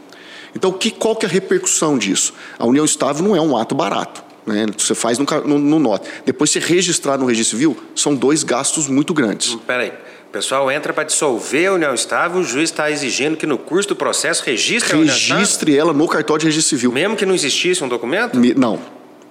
Então, 0.55 0.73
que, 0.73 0.91
qual 0.91 1.17
que 1.17 1.27
é 1.27 1.29
a 1.29 1.33
repercussão 1.33 1.99
disso? 1.99 2.33
A 2.59 2.67
união 2.67 2.85
estável 2.85 3.25
não 3.25 3.35
é 3.35 3.41
um 3.41 3.57
ato 3.57 3.75
barato. 3.75 4.23
Né? 4.47 4.67
Você 4.77 4.95
faz 4.95 5.19
no, 5.19 5.27
no, 5.45 5.59
no 5.59 5.79
NOT. 5.79 6.07
Depois, 6.25 6.51
se 6.51 6.59
registrar 6.59 7.19
no 7.19 7.27
registro 7.27 7.57
civil, 7.57 7.77
são 7.95 8.15
dois 8.15 8.43
gastos 8.43 8.89
muito 8.89 9.15
grandes. 9.15 9.55
Hum, 9.55 9.59
peraí. 9.67 9.93
O 10.29 10.33
pessoal 10.35 10.71
entra 10.71 10.93
para 10.93 11.05
dissolver 11.05 11.69
a 11.69 11.73
união 11.75 11.95
estável, 11.95 12.41
o 12.41 12.45
juiz 12.45 12.71
está 12.71 12.91
exigindo 12.91 13.37
que 13.37 13.47
no 13.47 13.57
curso 13.57 13.91
do 13.91 13.97
processo 13.97 14.43
registre, 14.45 14.93
registre 14.93 14.97
a 14.97 14.99
união 14.99 15.15
estável? 15.15 15.37
Registre 15.37 15.77
ela 15.77 15.93
no 15.93 16.09
cartório 16.09 16.41
de 16.41 16.47
registro 16.47 16.77
civil. 16.77 16.93
Mesmo 16.93 17.15
que 17.15 17.25
não 17.25 17.35
existisse 17.35 17.85
um 17.85 17.89
documento? 17.89 18.37
Me, 18.37 18.53
não 18.53 18.81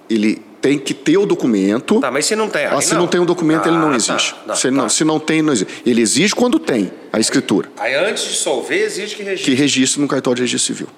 ele 0.08 0.42
tem 0.60 0.78
que 0.78 0.94
ter 0.94 1.18
o 1.18 1.26
documento. 1.26 2.00
Tá, 2.00 2.10
mas 2.10 2.26
se 2.26 2.34
não 2.34 2.48
tem, 2.48 2.64
ah, 2.64 2.80
se 2.80 2.94
não. 2.94 3.02
não 3.02 3.06
tem 3.06 3.20
o 3.20 3.24
documento, 3.24 3.66
ah, 3.66 3.68
ele 3.68 3.76
não 3.76 3.90
ah. 3.90 3.98
Tá, 3.98 4.44
não, 4.46 4.56
se, 4.56 4.62
tá. 4.62 4.70
não, 4.70 4.88
se 4.88 5.04
não 5.04 5.20
tem, 5.20 5.42
não 5.42 5.52
exige. 5.52 5.70
Ele 5.84 6.00
exige 6.00 6.34
quando 6.34 6.58
tem 6.58 6.90
a 7.12 7.20
escritura. 7.20 7.70
Aí 7.76 7.94
antes 7.94 8.24
de 8.24 8.34
solver, 8.34 8.82
exige 8.82 9.14
que 9.14 9.22
registre. 9.22 9.54
Que 9.54 9.60
registre 9.60 10.00
no 10.00 10.08
cartório 10.08 10.36
de 10.36 10.42
registro 10.42 10.74
civil. 10.74 10.88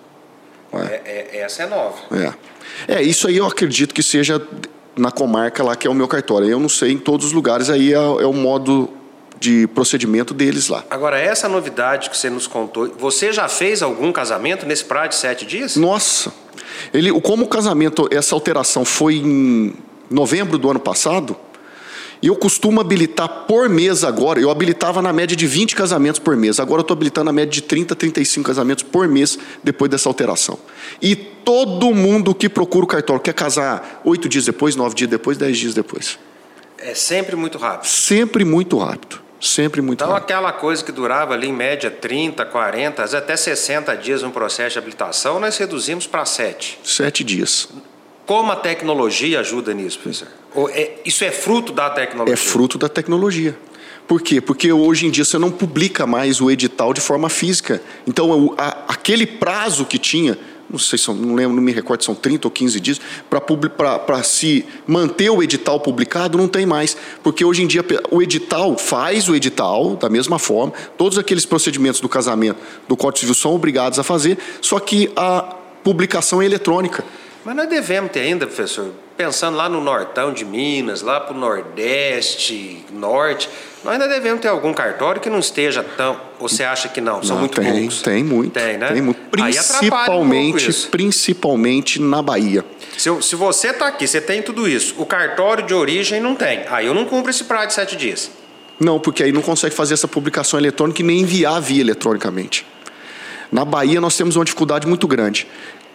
É. 0.73 0.79
É, 0.79 1.31
é, 1.33 1.41
essa 1.41 1.63
é 1.63 1.67
nova. 1.67 1.97
É. 2.89 2.95
é, 2.97 3.03
isso 3.03 3.29
aí 3.29 3.37
eu 3.37 3.47
acredito 3.47 3.95
que 3.95 4.03
seja 4.03 4.41
na 4.97 5.11
comarca 5.11 5.63
lá 5.63 5.77
que 5.77 5.87
é 5.87 5.91
o 5.91 5.95
meu 5.95 6.09
cartório. 6.09 6.49
Eu 6.49 6.59
não 6.59 6.69
sei 6.69 6.93
em 6.93 6.99
todos 6.99 7.27
os 7.27 7.33
lugares, 7.33 7.71
aí 7.71 7.93
é, 7.93 7.97
é 7.97 8.27
o 8.27 8.33
modo 8.33 8.91
de 9.39 9.67
procedimento 9.69 10.33
deles 10.33 10.69
lá. 10.69 10.85
Agora, 10.91 11.19
essa 11.19 11.49
novidade 11.49 12.09
que 12.11 12.17
você 12.17 12.31
nos 12.31 12.47
contou, 12.47 12.91
você 12.99 13.33
já 13.33 13.49
fez 13.49 13.83
algum 13.83 14.11
casamento 14.11 14.65
nesse 14.67 14.85
prazo 14.85 15.11
de 15.11 15.15
sete 15.17 15.45
dias? 15.45 15.77
Nossa! 15.77 16.33
Ele, 16.93 17.13
como 17.21 17.45
o 17.45 17.49
casamento, 17.49 18.09
essa 18.11 18.35
alteração 18.35 18.85
foi 18.85 19.17
em 19.17 19.75
novembro 20.11 20.59
do 20.59 20.71
ano 20.71 20.81
passado, 20.81 21.37
eu 22.23 22.35
costumo 22.37 22.81
habilitar 22.81 23.29
por 23.47 23.69
mês 23.69 24.05
agora, 24.05 24.41
eu 24.41 24.51
habilitava 24.51 25.01
na 25.03 25.13
média 25.13 25.37
de 25.37 25.47
20 25.47 25.75
casamentos 25.77 26.19
por 26.19 26.37
mês, 26.37 26.59
agora 26.59 26.81
eu 26.81 26.83
estou 26.83 26.95
habilitando 26.95 27.27
na 27.27 27.33
média 27.33 27.51
de 27.53 27.63
30, 27.63 27.95
35 27.95 28.47
casamentos 28.47 28.83
por 28.83 29.07
mês 29.09 29.39
depois 29.63 29.91
dessa 29.91 30.09
alteração. 30.09 30.59
E 31.01 31.15
todo 31.15 31.93
mundo 31.95 32.35
que 32.35 32.49
procura 32.49 32.85
o 32.85 32.89
cartório 32.89 33.23
quer 33.23 33.35
casar 33.35 34.01
oito 34.05 34.29
dias 34.29 34.45
depois, 34.45 34.75
nove 34.77 34.95
dias 34.95 35.11
depois, 35.11 35.37
dez 35.39 35.57
dias 35.59 35.75
depois. 35.75 36.19
É 36.79 36.95
sempre 36.95 37.37
muito 37.37 37.59
rápido. 37.59 37.89
Sempre 37.89 38.45
muito 38.45 38.79
rápido. 38.79 39.21
Sempre 39.41 39.83
muito 39.83 40.03
Então, 40.03 40.13
rápido. 40.15 40.25
aquela 40.25 40.53
coisa 40.53 40.83
que 40.83 40.91
durava 40.91 41.35
ali 41.35 41.49
em 41.49 41.53
média 41.53 41.91
30, 41.91 42.45
40, 42.47 43.05
até 43.05 43.37
60 43.37 43.95
dias 43.97 44.23
um 44.23 44.31
processo 44.31 44.73
de 44.73 44.79
habilitação, 44.79 45.39
nós 45.39 45.57
reduzimos 45.59 46.07
para 46.07 46.25
7. 46.25 46.79
7 46.83 47.23
dias. 47.23 47.69
Como 48.27 48.51
a 48.51 48.57
tecnologia 48.57 49.41
ajuda 49.41 49.73
nisso, 49.73 49.99
professor? 50.01 50.29
É, 50.71 50.95
isso 51.05 51.25
é 51.25 51.31
fruto 51.31 51.73
da 51.73 51.89
tecnologia? 51.89 52.35
É 52.35 52.37
fruto 52.37 52.77
da 52.77 52.89
tecnologia. 52.89 53.57
Por 54.07 54.21
quê? 54.21 54.41
Porque 54.41 54.73
hoje 54.73 55.07
em 55.07 55.11
dia 55.11 55.25
você 55.25 55.39
não 55.39 55.51
publica 55.51 56.07
mais 56.07 56.41
o 56.41 56.51
edital 56.51 56.93
de 56.93 57.01
forma 57.01 57.29
física. 57.29 57.81
Então, 58.07 58.55
a, 58.59 58.85
aquele 58.89 59.27
prazo 59.27 59.85
que 59.85 59.99
tinha 59.99 60.37
não 60.69 60.79
sei 60.79 60.99
se 60.99 61.09
não 61.09 61.35
lembro, 61.35 61.55
não 61.55 61.63
me 61.63 61.73
recordo, 61.73 62.03
são 62.03 62.15
30 62.15 62.49
ou 62.49 62.51
15 62.51 62.81
dias, 62.81 63.01
para 63.31 64.23
se 64.23 64.67
manter 64.87 65.31
o 65.31 65.43
edital 65.43 65.79
publicado, 65.79 66.37
não 66.37 66.49
tem 66.49 66.67
mais. 66.67 66.97
Porque 67.23 67.45
hoje 67.45 67.63
em 67.63 67.67
dia 67.67 67.85
o 68.11 68.21
edital 68.21 68.77
faz 68.77 69.29
o 69.29 69.35
edital 69.35 69.97
da 69.97 70.09
mesma 70.09 70.39
forma, 70.39 70.73
todos 70.99 71.19
aqueles 71.19 71.47
procedimentos 71.47 72.01
do 72.01 72.09
casamento 72.09 72.59
do 72.89 72.97
Código 72.97 73.21
Civil 73.21 73.35
são 73.35 73.55
obrigados 73.55 73.99
a 73.99 74.03
fazer, 74.03 74.39
só 74.61 74.81
que 74.81 75.11
a 75.15 75.55
publicação 75.85 76.43
é 76.43 76.45
eletrônica. 76.45 77.05
Mas 77.47 77.55
nós 77.55 77.69
devemos 77.69 78.11
ter 78.11 78.23
ainda, 78.23 78.45
professor, 78.45 78.91
pensando 79.17 79.57
lá 79.57 79.69
no 79.69 79.81
nortão 79.81 80.33
de 80.33 80.45
Minas, 80.45 81.01
lá 81.01 81.21
para 81.21 81.33
o 81.33 81.39
Nordeste, 81.39 82.85
Norte, 82.93 83.49
nós 83.85 83.93
ainda 83.93 84.09
devemos 84.09 84.41
ter 84.41 84.49
algum 84.49 84.75
cartório 84.75 85.21
que 85.21 85.31
não 85.31 85.39
esteja 85.39 85.85
tão. 85.97 86.21
Ou 86.41 86.49
você 86.49 86.65
acha 86.65 86.89
que 86.89 87.01
não? 87.01 87.23
São 87.23 87.37
não, 87.37 87.43
muito 87.43 87.61
tem, 87.61 87.73
poucos. 87.73 88.03
Tem 88.03 88.25
muito. 88.25 88.53
Tem, 88.53 88.77
né? 88.77 88.89
Tem 88.89 89.01
muito. 89.01 89.21
Principalmente, 89.31 90.69
um 90.69 90.91
principalmente 90.91 92.03
na 92.03 92.21
Bahia. 92.21 92.65
Se, 92.99 93.23
se 93.23 93.37
você 93.37 93.69
está 93.69 93.87
aqui, 93.87 94.09
você 94.09 94.21
tem 94.21 94.43
tudo 94.43 94.67
isso, 94.67 94.97
o 94.99 95.07
cartório 95.07 95.65
de 95.65 95.73
origem 95.73 96.21
não 96.21 96.35
tem. 96.35 96.65
Aí 96.69 96.87
eu 96.87 96.95
não 96.95 97.05
cumpro 97.05 97.31
esse 97.31 97.45
prazo 97.45 97.69
de 97.69 97.75
sete 97.75 97.95
dias. 97.95 98.29
Não, 98.81 98.99
porque 98.99 99.23
aí 99.23 99.31
não 99.31 99.41
consegue 99.41 99.73
fazer 99.73 99.95
essa 99.95 100.09
publicação 100.09 100.59
eletrônica 100.59 101.01
e 101.01 101.05
nem 101.05 101.21
enviar 101.21 101.61
via 101.61 101.81
eletronicamente. 101.81 102.67
Na 103.53 103.65
Bahia 103.65 104.01
nós 104.01 104.17
temos 104.17 104.35
uma 104.35 104.45
dificuldade 104.45 104.89
muito 104.89 105.07
grande 105.07 105.47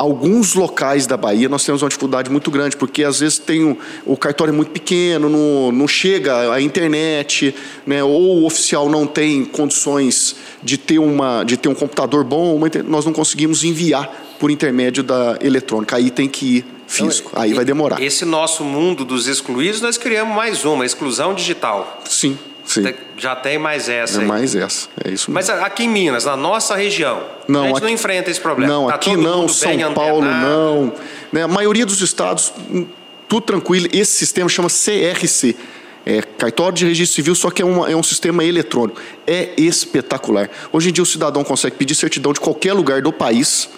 alguns 0.02 0.56
locais 0.56 1.06
da 1.06 1.16
Bahia 1.16 1.48
nós 1.48 1.64
temos 1.64 1.84
uma 1.84 1.90
dificuldade 1.90 2.30
muito 2.30 2.50
grande, 2.50 2.76
porque 2.76 3.04
às 3.04 3.20
vezes 3.20 3.38
tem 3.38 3.64
o, 3.64 3.78
o 4.04 4.18
cartório 4.18 4.52
é 4.52 4.56
muito 4.56 4.72
pequeno, 4.72 5.30
não, 5.30 5.72
não 5.72 5.88
chega 5.88 6.52
a 6.52 6.60
internet, 6.60 7.54
né, 7.86 8.04
ou 8.04 8.42
o 8.42 8.46
oficial 8.46 8.90
não 8.90 9.06
tem 9.06 9.46
condições 9.46 10.36
de 10.64 10.76
ter, 10.78 10.98
uma, 10.98 11.44
de 11.44 11.56
ter 11.56 11.70
um 11.70 11.76
computador 11.76 12.24
bom, 12.24 12.60
nós 12.88 13.06
não 13.06 13.14
conseguimos 13.14 13.64
enviar 13.64 14.10
por 14.40 14.50
intermédio 14.50 15.04
da 15.04 15.38
eletrônica. 15.40 15.96
Aí 15.96 16.10
tem 16.10 16.28
que 16.28 16.58
ir 16.58 16.66
físico, 16.88 17.30
então, 17.32 17.44
aí 17.44 17.54
vai 17.54 17.64
demorar. 17.64 18.02
Esse 18.02 18.26
nosso 18.26 18.64
mundo 18.64 19.06
dos 19.06 19.28
excluídos, 19.28 19.82
nós 19.82 19.98
criamos 19.98 20.36
mais 20.36 20.66
uma, 20.66 20.84
exclusão 20.84 21.36
digital. 21.36 22.02
Sim. 22.06 22.38
Sim. 22.74 22.94
Já 23.18 23.36
tem 23.36 23.58
mais 23.58 23.90
essa. 23.90 24.20
É 24.20 24.22
aí. 24.22 24.28
mais 24.28 24.56
essa, 24.56 24.88
é 25.04 25.10
isso 25.10 25.30
mesmo. 25.30 25.34
Mas 25.34 25.50
aqui 25.50 25.84
em 25.84 25.90
Minas, 25.90 26.24
na 26.24 26.38
nossa 26.38 26.76
região, 26.76 27.22
não, 27.48 27.64
a 27.64 27.68
gente 27.68 27.78
aqui, 27.78 27.86
não 27.86 27.92
enfrenta 27.92 28.32
esse 28.32 28.40
problema. 28.40 28.72
Não, 28.72 28.88
tá 28.88 28.96
aqui 28.96 29.16
não, 29.18 29.48
São 29.50 29.94
Paulo 29.94 30.22
não. 30.22 30.94
Né, 31.32 31.44
a 31.44 31.48
maioria 31.48 31.86
dos 31.86 32.02
estados, 32.02 32.54
hum, 32.70 32.86
tudo 33.28 33.42
tranquilo. 33.42 33.88
Esse 33.92 34.14
sistema 34.14 34.48
chama 34.48 34.70
CRC. 34.70 35.56
É 36.04 36.22
cartório 36.22 36.74
de 36.74 36.86
registro 36.86 37.16
civil, 37.16 37.36
só 37.36 37.52
que 37.52 37.62
é, 37.62 37.66
uma, 37.66 37.92
é 37.92 37.96
um 37.96 38.02
sistema 38.02 38.44
eletrônico. 38.44 39.00
É 39.28 39.54
espetacular. 39.58 40.50
Hoje 40.72 40.90
em 40.90 40.94
dia 40.94 41.04
o 41.04 41.06
cidadão 41.06 41.44
consegue 41.44 41.76
pedir 41.76 41.94
certidão 41.94 42.34
de 42.34 42.40
qualquer 42.40 42.74
lugar 42.74 43.02
do 43.02 43.14
país. 43.14 43.70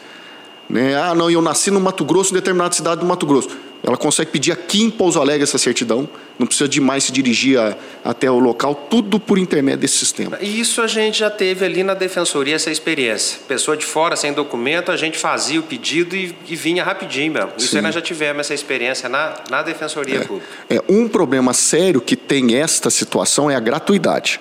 Né? 0.69 0.95
Ah, 0.95 1.13
não, 1.13 1.29
eu 1.29 1.41
nasci 1.41 1.69
no 1.69 1.81
Mato 1.81 2.05
Grosso, 2.05 2.31
em 2.31 2.35
determinada 2.35 2.73
cidade 2.73 3.01
do 3.01 3.05
Mato 3.05 3.25
Grosso 3.25 3.49
Ela 3.85 3.97
consegue 3.97 4.31
pedir 4.31 4.53
aqui 4.53 4.81
em 4.81 4.89
Pouso 4.89 5.19
Alegre 5.19 5.43
essa 5.43 5.57
certidão, 5.57 6.07
não 6.39 6.47
precisa 6.47 6.69
de 6.69 6.79
mais 6.79 7.03
se 7.03 7.11
dirigir 7.11 7.59
a, 7.59 7.75
até 8.03 8.31
o 8.31 8.39
local, 8.39 8.73
tudo 8.89 9.19
por 9.19 9.37
intermédio 9.37 9.81
desse 9.81 9.97
sistema. 9.97 10.37
E 10.39 10.59
isso 10.59 10.81
a 10.81 10.87
gente 10.87 11.19
já 11.19 11.29
teve 11.29 11.65
ali 11.65 11.83
na 11.83 11.93
defensoria 11.93 12.55
essa 12.55 12.71
experiência. 12.71 13.39
Pessoa 13.45 13.75
de 13.75 13.85
fora 13.85 14.15
sem 14.15 14.31
documento, 14.31 14.89
a 14.89 14.95
gente 14.95 15.17
fazia 15.17 15.59
o 15.59 15.63
pedido 15.63 16.15
e, 16.15 16.33
e 16.47 16.55
vinha 16.55 16.81
rapidinho 16.81 17.33
mesmo. 17.33 17.51
Isso 17.57 17.67
Sim. 17.67 17.77
aí 17.77 17.81
nós 17.83 17.93
já 17.93 18.01
tivemos 18.01 18.39
essa 18.39 18.53
experiência 18.53 19.09
na, 19.09 19.33
na 19.49 19.61
defensoria 19.61 20.21
pública. 20.21 20.47
É, 20.69 20.81
um 20.87 21.09
problema 21.09 21.53
sério 21.53 21.99
que 21.99 22.15
tem 22.15 22.55
esta 22.55 22.89
situação 22.89 23.51
é 23.51 23.55
a 23.55 23.59
gratuidade. 23.59 24.39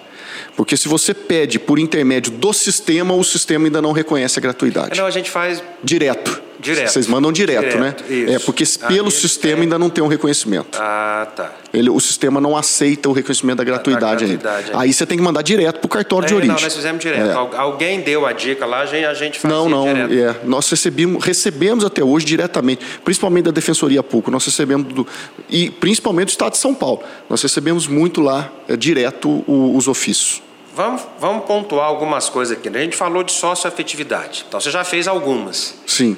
Porque 0.56 0.76
se 0.76 0.88
você 0.88 1.12
pede 1.12 1.58
por 1.58 1.78
intermédio 1.78 2.30
do 2.30 2.52
sistema, 2.52 3.12
o 3.12 3.24
sistema 3.24 3.66
ainda 3.66 3.82
não 3.82 3.92
reconhece 3.92 4.38
a 4.38 4.42
gratuidade. 4.42 4.98
Não, 4.98 5.06
a 5.06 5.10
gente 5.10 5.30
faz 5.30 5.62
Direto. 5.82 6.51
Direto. 6.62 6.90
Vocês 6.92 7.06
mandam 7.08 7.32
direto, 7.32 7.60
Direto, 7.76 7.78
né? 7.78 7.94
isso. 8.08 8.32
É 8.32 8.38
porque 8.38 8.64
pelo 8.88 9.06
Aí, 9.06 9.10
sistema 9.12 9.62
ainda 9.62 9.78
não 9.78 9.90
tem 9.90 10.02
um 10.02 10.06
reconhecimento. 10.06 10.78
Ah, 10.80 11.26
tá. 11.34 11.52
Ele, 11.74 11.90
o 11.90 11.98
sistema 11.98 12.40
não 12.40 12.56
aceita 12.56 13.08
o 13.08 13.12
reconhecimento 13.12 13.58
da 13.58 13.64
gratuidade, 13.64 14.24
gratuidade, 14.24 14.66
ainda. 14.66 14.78
é. 14.78 14.80
Aí 14.82 14.92
você 14.92 15.04
tem 15.04 15.18
que 15.18 15.24
mandar 15.24 15.42
direto 15.42 15.80
para 15.80 15.86
o 15.86 15.88
cartório 15.88 16.26
de 16.28 16.32
É, 16.32 16.36
origem. 16.36 16.54
Não, 16.54 16.62
nós 16.62 16.74
fizemos 16.74 17.00
direto. 17.02 17.30
É. 17.30 17.32
Al- 17.34 17.50
Alguém 17.56 18.00
deu 18.00 18.24
a 18.24 18.32
dica 18.32 18.64
lá, 18.64 18.80
a 18.82 18.86
gente, 18.86 19.38
fazia 19.40 19.56
Não, 19.56 19.68
não, 19.68 19.84
direto. 20.06 20.38
é. 20.44 20.46
Nós 20.46 20.68
recebemos, 20.70 21.24
recebemos 21.24 21.84
até 21.84 22.04
hoje 22.04 22.24
diretamente, 22.24 22.84
principalmente 23.04 23.44
da 23.46 23.50
Defensoria 23.50 24.02
Pública, 24.02 24.30
nós 24.30 24.44
recebemos 24.44 24.92
do, 24.92 25.06
e 25.50 25.68
principalmente 25.70 26.26
do 26.28 26.30
Estado 26.30 26.52
de 26.52 26.58
São 26.58 26.74
Paulo. 26.74 27.02
Nós 27.28 27.42
recebemos 27.42 27.86
muito 27.88 28.20
lá, 28.20 28.50
é, 28.68 28.76
direto, 28.76 29.42
o- 29.48 29.76
os 29.76 29.88
ofícios. 29.88 30.40
Vamos, 30.74 31.02
vamos 31.20 31.44
pontuar 31.44 31.86
algumas 31.86 32.28
coisas 32.30 32.56
aqui. 32.56 32.70
né? 32.70 32.78
A 32.80 32.82
gente 32.84 32.96
falou 32.96 33.22
de 33.22 33.32
socioafetividade. 33.32 34.44
Então 34.48 34.58
você 34.60 34.70
já 34.70 34.82
fez 34.84 35.06
algumas. 35.08 35.74
Sim. 35.86 36.16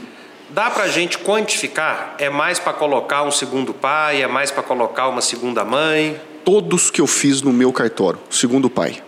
Dá 0.55 0.71
para 0.71 0.85
a 0.85 0.89
gente 0.89 1.19
quantificar? 1.19 2.15
É 2.17 2.31
mais 2.31 2.61
para 2.61 2.73
colocar 2.73 3.25
um 3.25 3.33
segundo 3.33 3.75
pai? 3.75 4.23
É 4.23 4.29
mais 4.29 4.53
para 4.53 4.63
colocar 4.63 5.09
uma 5.09 5.21
segunda 5.21 5.65
mãe? 5.65 6.17
Todos 6.45 6.93
que 6.93 7.01
eu 7.01 7.09
fiz 7.09 7.43
no 7.43 7.53
meu 7.53 7.73
cartório, 7.73 8.21
segundo 8.31 8.71
pai. 8.71 9.03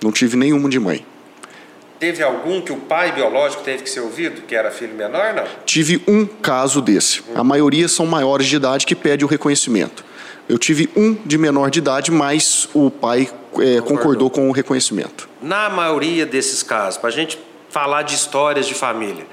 Não 0.00 0.12
tive 0.12 0.36
nenhum 0.36 0.68
de 0.68 0.78
mãe. 0.78 1.04
Teve 1.98 2.22
algum 2.22 2.60
que 2.60 2.70
o 2.70 2.76
pai 2.76 3.10
biológico 3.10 3.64
teve 3.64 3.82
que 3.82 3.90
ser 3.90 3.98
ouvido, 3.98 4.42
que 4.42 4.54
era 4.54 4.70
filho 4.70 4.94
menor? 4.94 5.34
Não. 5.34 5.42
Tive 5.66 6.04
um 6.06 6.24
caso 6.24 6.80
desse. 6.80 7.20
A 7.34 7.42
maioria 7.42 7.88
são 7.88 8.06
maiores 8.06 8.46
de 8.46 8.54
idade 8.54 8.86
que 8.86 8.94
pede 8.94 9.24
o 9.24 9.28
reconhecimento. 9.28 10.04
Eu 10.48 10.56
tive 10.56 10.88
um 10.94 11.14
de 11.14 11.36
menor 11.36 11.68
de 11.70 11.80
idade, 11.80 12.12
mas 12.12 12.68
o 12.72 12.92
pai 12.92 13.28
é, 13.58 13.80
concordou 13.80 14.30
com 14.30 14.48
o 14.48 14.52
reconhecimento. 14.52 15.28
Na 15.42 15.68
maioria 15.68 16.24
desses 16.24 16.62
casos, 16.62 16.96
para 16.96 17.08
a 17.08 17.12
gente 17.12 17.36
falar 17.68 18.02
de 18.02 18.14
histórias 18.14 18.66
de 18.66 18.74
família, 18.74 19.26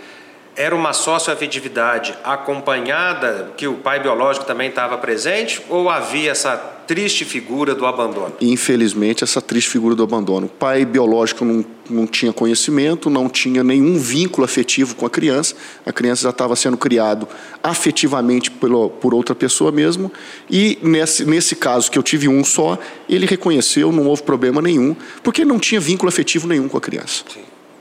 era 0.58 0.76
uma 0.76 0.92
socioafetividade 0.92 2.16
acompanhada, 2.24 3.54
que 3.56 3.68
o 3.68 3.76
pai 3.76 4.00
biológico 4.00 4.44
também 4.44 4.70
estava 4.70 4.98
presente, 4.98 5.62
ou 5.70 5.88
havia 5.88 6.32
essa 6.32 6.58
triste 6.88 7.24
figura 7.26 7.76
do 7.76 7.86
abandono? 7.86 8.34
Infelizmente, 8.42 9.24
essa 9.24 9.40
triste 9.40 9.70
figura 9.70 9.94
do 9.94 10.02
abandono. 10.02 10.48
O 10.48 10.50
pai 10.50 10.84
biológico 10.84 11.46
não, 11.46 11.64
não 11.88 12.08
tinha 12.08 12.34
conhecimento, 12.34 13.08
não 13.08 13.30
tinha 13.30 13.64
nenhum 13.64 14.00
vínculo 14.00 14.46
afetivo 14.46 14.96
com 14.96 15.06
a 15.06 15.10
criança. 15.10 15.54
A 15.86 15.94
criança 15.94 16.24
já 16.24 16.32
estava 16.32 16.56
sendo 16.56 16.76
criado 16.76 17.28
afetivamente 17.62 18.50
pelo, 18.50 18.90
por 18.90 19.14
outra 19.14 19.36
pessoa 19.36 19.72
mesmo. 19.72 20.12
E 20.50 20.80
nesse, 20.82 21.24
nesse 21.24 21.56
caso, 21.56 21.92
que 21.92 22.00
eu 22.00 22.04
tive 22.04 22.28
um 22.28 22.44
só, 22.44 22.80
ele 23.08 23.28
reconheceu, 23.28 23.92
não 23.92 24.08
houve 24.08 24.24
problema 24.24 24.60
nenhum, 24.60 24.96
porque 25.22 25.46
não 25.46 25.60
tinha 25.60 25.80
vínculo 25.80 26.10
afetivo 26.10 26.48
nenhum 26.48 26.68
com 26.68 26.78
a 26.78 26.82
criança. 26.82 27.24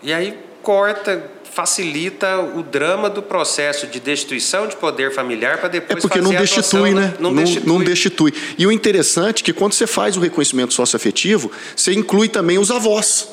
E 0.02 0.12
aí 0.12 0.36
corta, 0.62 1.30
facilita 1.56 2.38
o 2.38 2.62
drama 2.62 3.08
do 3.08 3.22
processo 3.22 3.86
de 3.86 3.98
destituição 3.98 4.68
de 4.68 4.76
poder 4.76 5.10
familiar 5.10 5.56
para 5.56 5.68
É 5.68 5.72
depois 5.72 6.02
porque 6.02 6.18
fazer 6.18 6.30
não 6.30 6.38
destitui, 6.38 6.92
né? 6.92 7.14
Não, 7.18 7.34
destitui. 7.34 7.66
não 7.66 7.82
destitui. 7.82 8.34
E 8.58 8.66
o 8.66 8.70
interessante 8.70 9.42
é 9.42 9.44
que 9.46 9.54
quando 9.54 9.72
você 9.72 9.86
faz 9.86 10.18
o 10.18 10.20
reconhecimento 10.20 10.74
socioafetivo, 10.74 11.50
você 11.74 11.94
inclui 11.94 12.28
também 12.28 12.58
os 12.58 12.70
avós. 12.70 13.30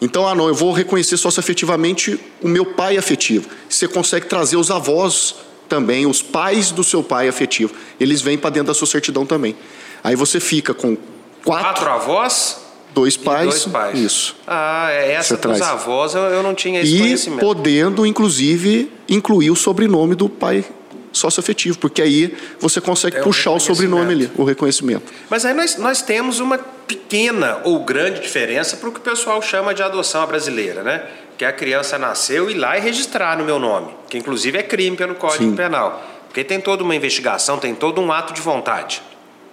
Então, 0.00 0.26
ah, 0.26 0.34
não, 0.34 0.48
eu 0.48 0.54
vou 0.54 0.72
reconhecer 0.72 1.18
socioafetivamente 1.18 2.18
o 2.40 2.48
meu 2.48 2.64
pai 2.64 2.96
afetivo. 2.96 3.50
Você 3.68 3.86
consegue 3.86 4.24
trazer 4.24 4.56
os 4.56 4.70
avós 4.70 5.34
também, 5.68 6.06
os 6.06 6.22
pais 6.22 6.70
do 6.70 6.82
seu 6.82 7.02
pai 7.02 7.28
afetivo. 7.28 7.74
Eles 8.00 8.22
vêm 8.22 8.38
para 8.38 8.48
dentro 8.48 8.68
da 8.68 8.74
sua 8.74 8.86
certidão 8.86 9.26
também. 9.26 9.54
Aí 10.02 10.16
você 10.16 10.40
fica 10.40 10.72
com 10.72 10.96
quatro, 11.44 11.64
Quatro 11.84 11.90
avós 11.90 12.67
dois 13.00 13.14
e 13.14 13.18
pais. 13.18 13.48
dois 13.48 13.64
pais. 13.66 13.98
Isso. 13.98 14.36
Ah, 14.46 14.88
é 14.90 15.12
essa 15.12 15.36
Você 15.36 15.48
dos 15.48 15.58
traz. 15.58 15.62
avós 15.62 16.14
eu, 16.14 16.22
eu 16.22 16.42
não 16.42 16.54
tinha 16.54 16.80
esse 16.80 16.94
E 16.96 16.98
conhecimento. 17.00 17.40
podendo, 17.40 18.04
inclusive, 18.06 18.90
incluir 19.08 19.50
o 19.50 19.56
sobrenome 19.56 20.14
do 20.14 20.28
pai 20.28 20.64
socioafetivo, 21.12 21.78
porque 21.78 22.02
aí 22.02 22.36
você 22.60 22.80
consegue 22.80 23.16
É 23.16 23.20
puxar 23.22 23.50
o 23.52 23.58
sobrenome 23.58 24.12
ali, 24.12 24.30
o 24.36 24.44
reconhecimento. 24.44 25.12
Mas 25.30 25.44
aí 25.44 25.54
nós, 25.54 25.76
nós 25.76 26.02
temos 26.02 26.38
uma 26.38 26.58
pequena 26.58 27.60
ou 27.64 27.82
grande 27.84 28.20
diferença 28.20 28.76
para 28.76 28.88
o 28.88 28.92
que 28.92 28.98
o 28.98 29.02
pessoal 29.02 29.40
chama 29.42 29.74
de 29.74 29.82
adoção 29.82 30.24
brasileira, 30.26 30.82
né? 30.82 31.02
Que 31.36 31.44
a 31.44 31.52
criança 31.52 31.98
nasceu 31.98 32.48
e 32.50 32.52
ir 32.52 32.56
lá 32.58 32.76
e 32.76 32.80
registrar 32.80 33.36
no 33.38 33.44
meu 33.44 33.58
nome, 33.58 33.88
que 34.08 34.18
inclusive 34.18 34.58
é 34.58 34.62
crime 34.62 34.96
pelo 34.96 35.14
Código 35.14 35.44
Sim. 35.44 35.56
Penal. 35.56 36.02
Porque 36.28 36.44
tem 36.44 36.60
toda 36.60 36.84
uma 36.84 36.94
investigação, 36.94 37.58
tem 37.58 37.74
todo 37.74 38.00
um 38.00 38.12
ato 38.12 38.32
de 38.34 38.40
vontade. 38.40 39.02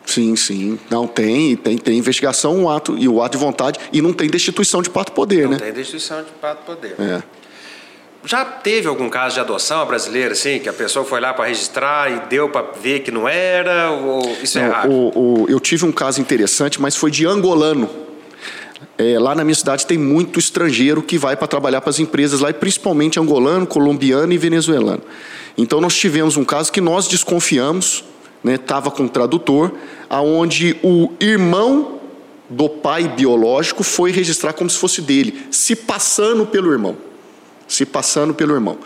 Sim, 0.06 0.36
sim. 0.36 0.78
Não 0.90 1.08
tem, 1.08 1.56
tem, 1.56 1.78
tem 1.78 1.98
investigação, 1.98 2.56
um 2.56 2.70
ato 2.70 2.96
e 2.98 3.08
o 3.08 3.22
ato 3.22 3.38
de 3.38 3.44
vontade 3.44 3.80
e 3.92 4.02
não 4.02 4.14
tem 4.14 4.30
destituição 4.30 4.82
de 4.82 4.90
pato 4.90 5.12
poder, 5.12 5.44
Não 5.46 5.52
né? 5.52 5.58
tem 5.58 5.74
destituição 5.74 6.20
de 6.24 6.30
pato 6.40 6.64
poder. 6.66 6.96
É. 7.00 7.24
Já 8.28 8.44
teve 8.44 8.88
algum 8.88 9.08
caso 9.08 9.36
de 9.36 9.40
adoção 9.42 9.86
brasileira, 9.86 10.34
assim, 10.34 10.58
que 10.60 10.68
a 10.68 10.74
pessoa 10.74 11.06
foi 11.06 11.20
lá 11.22 11.32
para 11.34 11.46
registrar 11.46 12.12
e 12.12 12.20
deu 12.28 12.50
para 12.50 12.64
ver 12.82 13.02
que 13.02 13.12
não 13.12 13.28
era? 13.28 13.92
Ou 13.92 14.36
isso 14.42 14.58
é 14.58 14.64
Não, 14.64 14.72
raro? 14.72 14.92
o, 14.92 15.44
o- 15.44 15.46
eu 15.50 15.60
tive 15.60 15.86
um 15.86 15.92
caso 15.92 16.20
interessante, 16.20 16.82
mas 16.82 16.96
foi 16.96 17.12
de 17.12 17.26
angolano. 17.26 17.88
É, 18.98 19.20
lá 19.20 19.36
na 19.36 19.44
minha 19.44 19.54
cidade 19.56 19.86
tem 19.86 19.98
muito 19.98 20.40
estrangeiro 20.40 21.02
que 21.04 21.18
vai 21.18 21.36
para 21.36 21.48
trabalhar 21.48 21.82
para 21.82 21.90
as 21.92 22.00
empresas 22.00 22.40
lá, 22.40 22.50
e 22.50 22.54
principalmente 22.54 23.20
angolano, 23.20 23.68
colombiano 23.68 24.34
e 24.34 24.38
venezuelano. 24.38 25.02
Então 25.58 25.80
nós 25.80 25.96
tivemos 25.96 26.36
um 26.36 26.44
caso 26.46 26.72
que 26.72 26.82
nós 26.82 27.08
desconfiamos, 27.08 28.04
estava 28.54 28.92
com 28.92 29.04
um 29.04 29.08
tradutor, 29.08 29.72
aonde 30.10 30.78
o 30.84 31.12
irmão 31.20 32.00
do 32.50 32.70
pai 32.70 33.08
biológico 33.08 33.84
foi 33.84 34.12
registrar 34.12 34.54
como 34.54 34.70
se 34.70 34.78
fosse 34.78 35.02
dele, 35.02 35.48
se 35.50 35.76
passando 35.76 36.46
pelo 36.46 36.72
irmão 36.72 36.96
se 37.68 37.86
passando 37.86 38.34
pelo 38.34 38.54
irmão. 38.54 38.78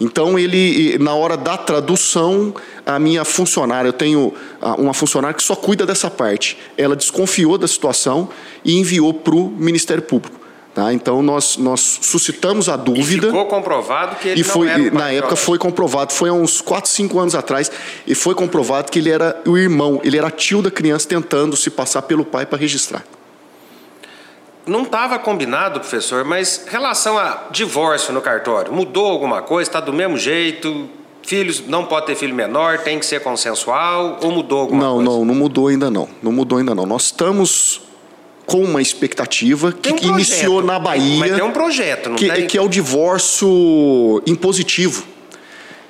Então 0.00 0.38
ele, 0.38 0.98
na 0.98 1.14
hora 1.14 1.36
da 1.36 1.56
tradução, 1.56 2.54
a 2.84 2.98
minha 2.98 3.24
funcionária, 3.24 3.88
eu 3.88 3.92
tenho 3.92 4.34
ah, 4.60 4.74
uma 4.74 4.92
funcionária 4.92 5.34
que 5.34 5.42
só 5.42 5.54
cuida 5.54 5.86
dessa 5.86 6.10
parte. 6.10 6.58
Ela 6.76 6.96
desconfiou 6.96 7.56
da 7.56 7.68
situação 7.68 8.28
e 8.64 8.78
enviou 8.78 9.14
para 9.14 9.34
o 9.34 9.48
Ministério 9.48 10.02
Público. 10.02 10.41
Tá? 10.74 10.90
Então 10.92 11.22
nós, 11.22 11.58
nós 11.58 11.98
suscitamos 12.00 12.66
a 12.68 12.74
E 12.74 12.78
dúvida. 12.78 13.26
ficou 13.26 13.44
comprovado 13.44 14.16
que 14.16 14.28
ele 14.28 14.40
E 14.40 14.44
foi, 14.44 14.66
não 14.66 14.72
era 14.72 14.82
e 14.82 14.90
na 14.90 15.10
época 15.12 15.36
foi 15.36 15.58
comprovado, 15.58 16.12
foi 16.14 16.30
há 16.30 16.32
uns 16.32 16.62
4, 16.62 16.88
5 16.90 17.18
anos 17.18 17.34
atrás, 17.34 17.70
e 18.06 18.14
foi 18.14 18.34
comprovado 18.34 18.90
que 18.90 18.98
ele 18.98 19.10
era 19.10 19.38
o 19.46 19.58
irmão, 19.58 20.00
ele 20.02 20.16
era 20.16 20.30
tio 20.30 20.62
da 20.62 20.70
criança 20.70 21.06
tentando 21.06 21.56
se 21.58 21.68
passar 21.68 22.00
pelo 22.02 22.24
pai 22.24 22.46
para 22.46 22.56
registrar. 22.58 23.04
Não 24.64 24.82
estava 24.84 25.18
combinado, 25.18 25.80
professor, 25.80 26.24
mas 26.24 26.64
relação 26.68 27.18
a 27.18 27.48
divórcio 27.50 28.14
no 28.14 28.22
cartório, 28.22 28.72
mudou 28.72 29.06
alguma 29.10 29.42
coisa? 29.42 29.68
Está 29.68 29.80
do 29.80 29.92
mesmo 29.92 30.16
jeito? 30.16 30.88
Filhos 31.24 31.62
não 31.66 31.84
pode 31.84 32.06
ter 32.06 32.14
filho 32.14 32.34
menor, 32.34 32.78
tem 32.78 32.98
que 32.98 33.04
ser 33.06 33.20
consensual 33.20 34.18
ou 34.22 34.30
mudou 34.30 34.60
alguma 34.60 34.82
Não, 34.82 34.94
coisa? 34.96 35.10
não, 35.10 35.24
não 35.24 35.34
mudou 35.34 35.68
ainda 35.68 35.90
não. 35.90 36.08
Não 36.22 36.32
mudou 36.32 36.58
ainda 36.58 36.74
não. 36.74 36.86
Nós 36.86 37.04
estamos 37.04 37.80
com 38.46 38.62
uma 38.62 38.82
expectativa 38.82 39.72
que 39.72 39.92
um 39.92 39.96
iniciou 40.14 40.62
na 40.62 40.78
Bahia, 40.78 41.16
Mas 41.18 41.32
tem 41.34 41.42
um 41.44 41.52
projeto, 41.52 42.08
não 42.10 42.16
que, 42.16 42.28
tem? 42.30 42.46
que 42.46 42.58
é 42.58 42.60
o 42.62 42.68
divórcio 42.68 44.22
impositivo. 44.26 45.04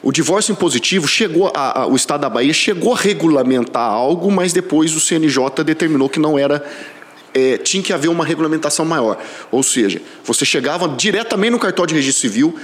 O 0.02 0.10
divórcio 0.12 0.52
impositivo 0.52 1.06
chegou, 1.06 1.50
a, 1.54 1.82
a- 1.82 1.86
o 1.86 1.94
Estado 1.96 2.22
da 2.22 2.28
Bahia 2.30 2.52
chegou 2.52 2.92
a 2.92 2.96
regulamentar 2.96 3.82
algo, 3.90 4.30
mas 4.30 4.52
depois 4.52 4.94
o 4.94 5.00
CNJ 5.00 5.62
determinou 5.64 6.08
que 6.08 6.18
não 6.18 6.38
era 6.38 6.64
é, 7.34 7.56
tinha 7.56 7.82
que 7.82 7.92
haver 7.92 8.08
uma 8.08 8.24
regulamentação 8.24 8.84
maior. 8.84 9.16
Ou 9.50 9.62
seja, 9.62 10.02
você 10.24 10.44
chegava 10.44 10.86
diretamente 10.88 11.52
no 11.52 11.58
cartório 11.58 11.88
de 11.88 11.94
registro 11.94 12.20
civil, 12.28 12.54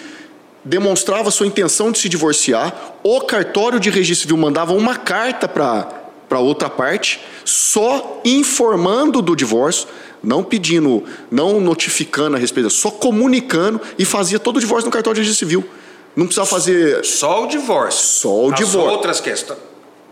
demonstrava 0.64 1.30
sua 1.30 1.46
intenção 1.46 1.90
de 1.90 1.98
se 1.98 2.08
divorciar, 2.08 2.74
o 3.02 3.20
cartório 3.22 3.80
de 3.80 3.88
registro 3.88 4.22
civil 4.28 4.36
mandava 4.36 4.74
uma 4.74 4.96
carta 4.96 5.48
para 5.48 5.88
para 6.28 6.38
outra 6.38 6.68
parte, 6.68 7.20
só 7.44 8.20
informando 8.24 9.22
do 9.22 9.34
divórcio, 9.34 9.88
não 10.22 10.44
pedindo, 10.44 11.04
não 11.30 11.60
notificando 11.60 12.36
a 12.36 12.38
respeito, 12.38 12.68
só 12.70 12.90
comunicando 12.90 13.80
e 13.98 14.04
fazia 14.04 14.38
todo 14.38 14.56
o 14.58 14.60
divórcio 14.60 14.86
no 14.86 14.92
cartório 14.92 15.14
de 15.16 15.20
registro 15.22 15.46
civil. 15.46 15.64
Não 16.14 16.26
precisava 16.26 16.48
fazer 16.48 17.04
Só 17.04 17.44
o 17.44 17.46
divórcio. 17.46 18.04
Só 18.04 18.46
o 18.46 18.52
As 18.52 18.58
divórcio. 18.58 18.90
outras 18.90 19.20
questões. 19.20 19.60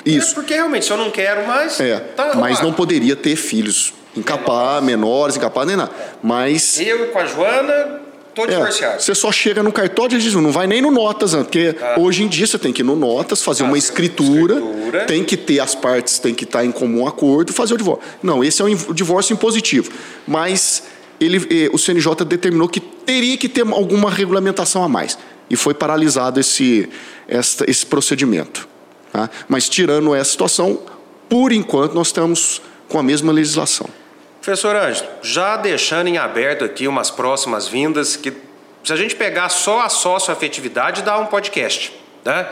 Isso. 0.05 0.31
É 0.31 0.35
porque 0.35 0.55
realmente, 0.55 0.87
se 0.87 0.93
eu 0.93 0.97
não 0.97 1.11
quero 1.11 1.47
mais. 1.47 1.81
É, 1.81 1.99
tá 1.99 2.33
mas 2.37 2.61
não 2.61 2.73
poderia 2.73 3.17
ter 3.17 3.35
filhos, 3.35 3.93
encapar, 4.17 4.81
menores, 4.81 5.37
encapar 5.37 5.67
nem 5.67 5.75
nada. 5.75 5.91
Mas 6.23 6.79
Eu 6.81 7.09
com 7.09 7.19
a 7.19 7.27
Joana, 7.27 8.01
Tô 8.37 8.46
divorciado. 8.46 8.96
É, 8.96 8.99
você 8.99 9.14
só 9.14 9.33
chega 9.33 9.62
no 9.62 9.72
cartório 9.72 10.18
e 10.18 10.20
diz, 10.20 10.35
não 10.35 10.53
vai 10.53 10.66
nem 10.66 10.83
no 10.83 10.90
Notas, 10.90 11.33
né? 11.33 11.42
porque 11.42 11.75
ah. 11.81 11.99
hoje 11.99 12.22
em 12.22 12.29
dia 12.29 12.46
você 12.46 12.59
tem 12.59 12.70
que 12.70 12.83
ir 12.83 12.85
no 12.85 12.94
Notas, 12.94 13.42
fazer 13.42 13.64
ah, 13.64 13.66
uma 13.66 13.79
escritura, 13.79 14.57
escritura, 14.57 15.05
tem 15.07 15.25
que 15.25 15.38
ter 15.38 15.59
as 15.59 15.75
partes, 15.75 16.18
tem 16.18 16.35
que 16.35 16.44
estar 16.44 16.62
em 16.62 16.70
comum 16.70 17.07
acordo, 17.07 17.55
fazer 17.55 17.72
o 17.72 17.79
divórcio. 17.79 18.05
Não, 18.22 18.44
esse 18.44 18.61
é 18.61 18.64
um 18.66 18.75
divórcio 18.92 19.33
impositivo. 19.33 19.90
Mas 20.27 20.83
ele, 21.18 21.38
eh, 21.51 21.70
o 21.72 21.79
CNJ 21.79 22.27
determinou 22.27 22.68
que 22.68 22.79
teria 22.79 23.38
que 23.38 23.49
ter 23.49 23.66
alguma 23.66 24.11
regulamentação 24.11 24.85
a 24.85 24.88
mais. 24.88 25.18
E 25.49 25.57
foi 25.57 25.72
paralisado 25.72 26.38
esse, 26.38 26.90
esta, 27.27 27.68
esse 27.70 27.87
procedimento. 27.87 28.68
Tá? 29.12 29.31
Mas 29.49 29.66
tirando 29.66 30.14
essa 30.14 30.31
situação, 30.31 30.79
por 31.27 31.53
enquanto 31.53 31.94
nós 31.94 32.09
estamos 32.09 32.61
com 32.87 32.99
a 32.99 33.03
mesma 33.03 33.33
legislação. 33.33 33.88
Professor 34.47 34.77
Ângelo, 34.77 35.09
já 35.23 35.57
deixando 35.57 36.07
em 36.07 36.19
aberto 36.19 36.65
aqui 36.65 36.87
umas 36.87 37.11
próximas 37.11 37.67
vindas, 37.67 38.15
que 38.15 38.33
se 38.85 38.93
a 38.93 38.95
gente 38.95 39.17
pegar 39.17 39.49
só 39.49 39.81
a 39.81 39.89
sócio-afetividade, 39.89 41.03
dá 41.03 41.19
um 41.19 41.27
podcast. 41.27 41.93
Né? 42.25 42.47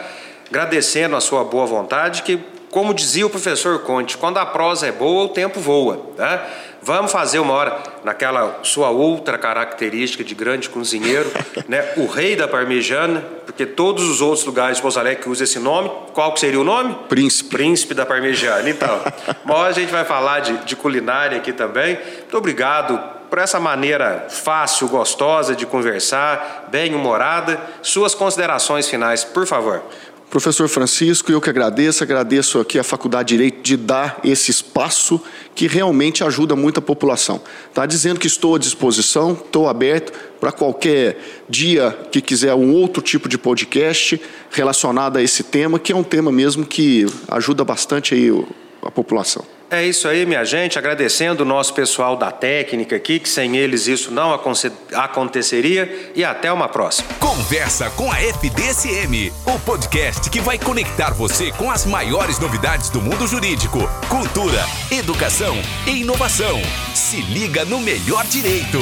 Agradecendo 0.49 1.15
a 1.15 1.21
sua 1.21 1.45
boa 1.45 1.67
vontade, 1.67 2.25
que, 2.25 2.41
como 2.69 2.93
dizia 2.93 3.25
o 3.25 3.31
professor 3.31 3.79
Conte, 3.85 4.19
quando 4.19 4.39
a 4.39 4.45
prosa 4.45 4.89
é 4.89 4.91
boa, 4.91 5.27
o 5.27 5.29
tempo 5.29 5.61
voa. 5.61 6.05
Né? 6.19 6.41
Vamos 6.85 7.13
fazer 7.13 7.39
uma 7.39 7.55
hora 7.55 7.83
naquela 8.05 8.59
sua 8.63 8.91
outra 8.91 9.39
característica 9.39 10.23
de 10.23 10.35
grande 10.35 10.69
cozinheiro, 10.69 11.33
né? 11.67 11.83
O 11.97 12.07
rei 12.07 12.37
da 12.37 12.47
parmegiana, 12.47 13.25
porque 13.47 13.65
todos 13.65 14.07
os 14.07 14.21
outros 14.21 14.45
lugares 14.45 14.77
de 14.77 14.83
Pouso 14.83 15.01
Alegre 15.01 15.23
que 15.23 15.31
usam 15.31 15.45
esse 15.45 15.59
nome, 15.59 15.91
qual 16.13 16.35
que 16.35 16.41
seria 16.41 16.61
o 16.61 16.65
nome? 16.65 16.95
Príncipe. 17.09 17.49
Príncipe 17.49 17.95
da 17.95 18.05
parmegiana. 18.05 18.69
Então, 18.69 19.01
uma 19.47 19.55
hora 19.55 19.71
a 19.71 19.73
gente 19.73 19.91
vai 19.91 20.05
falar 20.05 20.41
de, 20.41 20.59
de 20.59 20.77
culinária 20.77 21.39
aqui 21.39 21.55
também. 21.55 21.99
Muito 22.19 22.37
obrigado 22.37 23.01
por 23.31 23.39
essa 23.39 23.59
maneira 23.59 24.27
fácil, 24.29 24.87
gostosa 24.87 25.57
de 25.57 25.65
conversar, 25.65 26.69
bem 26.71 26.95
humorada. 26.95 27.59
Suas 27.81 28.15
considerações 28.15 28.87
finais, 28.87 29.25
por 29.25 29.47
favor. 29.47 29.83
Professor 30.35 30.69
Francisco, 30.69 31.31
eu 31.31 31.41
que 31.41 31.49
agradeço, 31.49 32.03
agradeço 32.03 32.59
aqui 32.59 32.77
a 32.77 32.83
Faculdade 32.83 33.29
de 33.29 33.35
Direito 33.37 33.63
de 33.63 33.77
dar 33.77 34.19
esse 34.25 34.51
espaço 34.51 35.21
que 35.55 35.69
realmente 35.69 36.25
ajuda 36.25 36.57
muito 36.57 36.79
a 36.79 36.83
população. 36.83 37.41
Está 37.69 37.87
dizendo 37.87 38.19
que 38.19 38.27
estou 38.27 38.57
à 38.57 38.59
disposição, 38.59 39.31
estou 39.31 39.69
aberto 39.69 40.13
para 40.41 40.51
qualquer 40.51 41.21
dia 41.49 41.97
que 42.11 42.21
quiser 42.21 42.53
um 42.53 42.75
outro 42.75 43.01
tipo 43.01 43.29
de 43.29 43.39
podcast 43.39 44.21
relacionado 44.51 45.19
a 45.19 45.23
esse 45.23 45.45
tema, 45.45 45.79
que 45.79 45.93
é 45.93 45.97
um 45.97 46.03
tema 46.03 46.33
mesmo 46.33 46.67
que 46.67 47.07
ajuda 47.29 47.63
bastante 47.63 48.13
aí 48.13 48.29
a 48.83 48.91
população. 48.91 49.45
É 49.75 49.85
isso 49.85 50.07
aí, 50.07 50.25
minha 50.25 50.45
gente. 50.45 50.79
Agradecendo 50.79 51.43
o 51.43 51.47
nosso 51.47 51.75
pessoal 51.75 52.17
da 52.17 52.31
técnica 52.31 52.95
aqui, 52.95 53.19
que 53.19 53.29
sem 53.29 53.57
eles 53.57 53.89
isso 53.89 54.13
não 54.13 54.33
aconteceria. 54.93 56.13
E 56.15 56.25
até 56.25 56.53
uma 56.53 56.69
próxima. 56.69 57.09
Conversa 57.19 57.91
com 57.91 58.11
a 58.11 58.21
FDSM, 58.21 59.33
o 59.45 59.59
podcast 59.59 60.31
que 60.31 60.41
vai 60.41 60.59
conectar 60.59 61.11
você 61.11 61.51
com 61.51 61.73
as 61.73 61.85
maiores 61.85 62.39
novidades 62.39 62.89
do 62.89 63.03
mundo 63.03 63.27
jurídico, 63.27 63.81
cultura, 64.09 64.65
educação 64.93 65.57
e 65.89 66.03
inovação. 66.03 66.63
Se 66.95 67.21
liga 67.23 67.65
no 67.65 67.81
melhor 67.81 68.25
direito. 68.27 68.79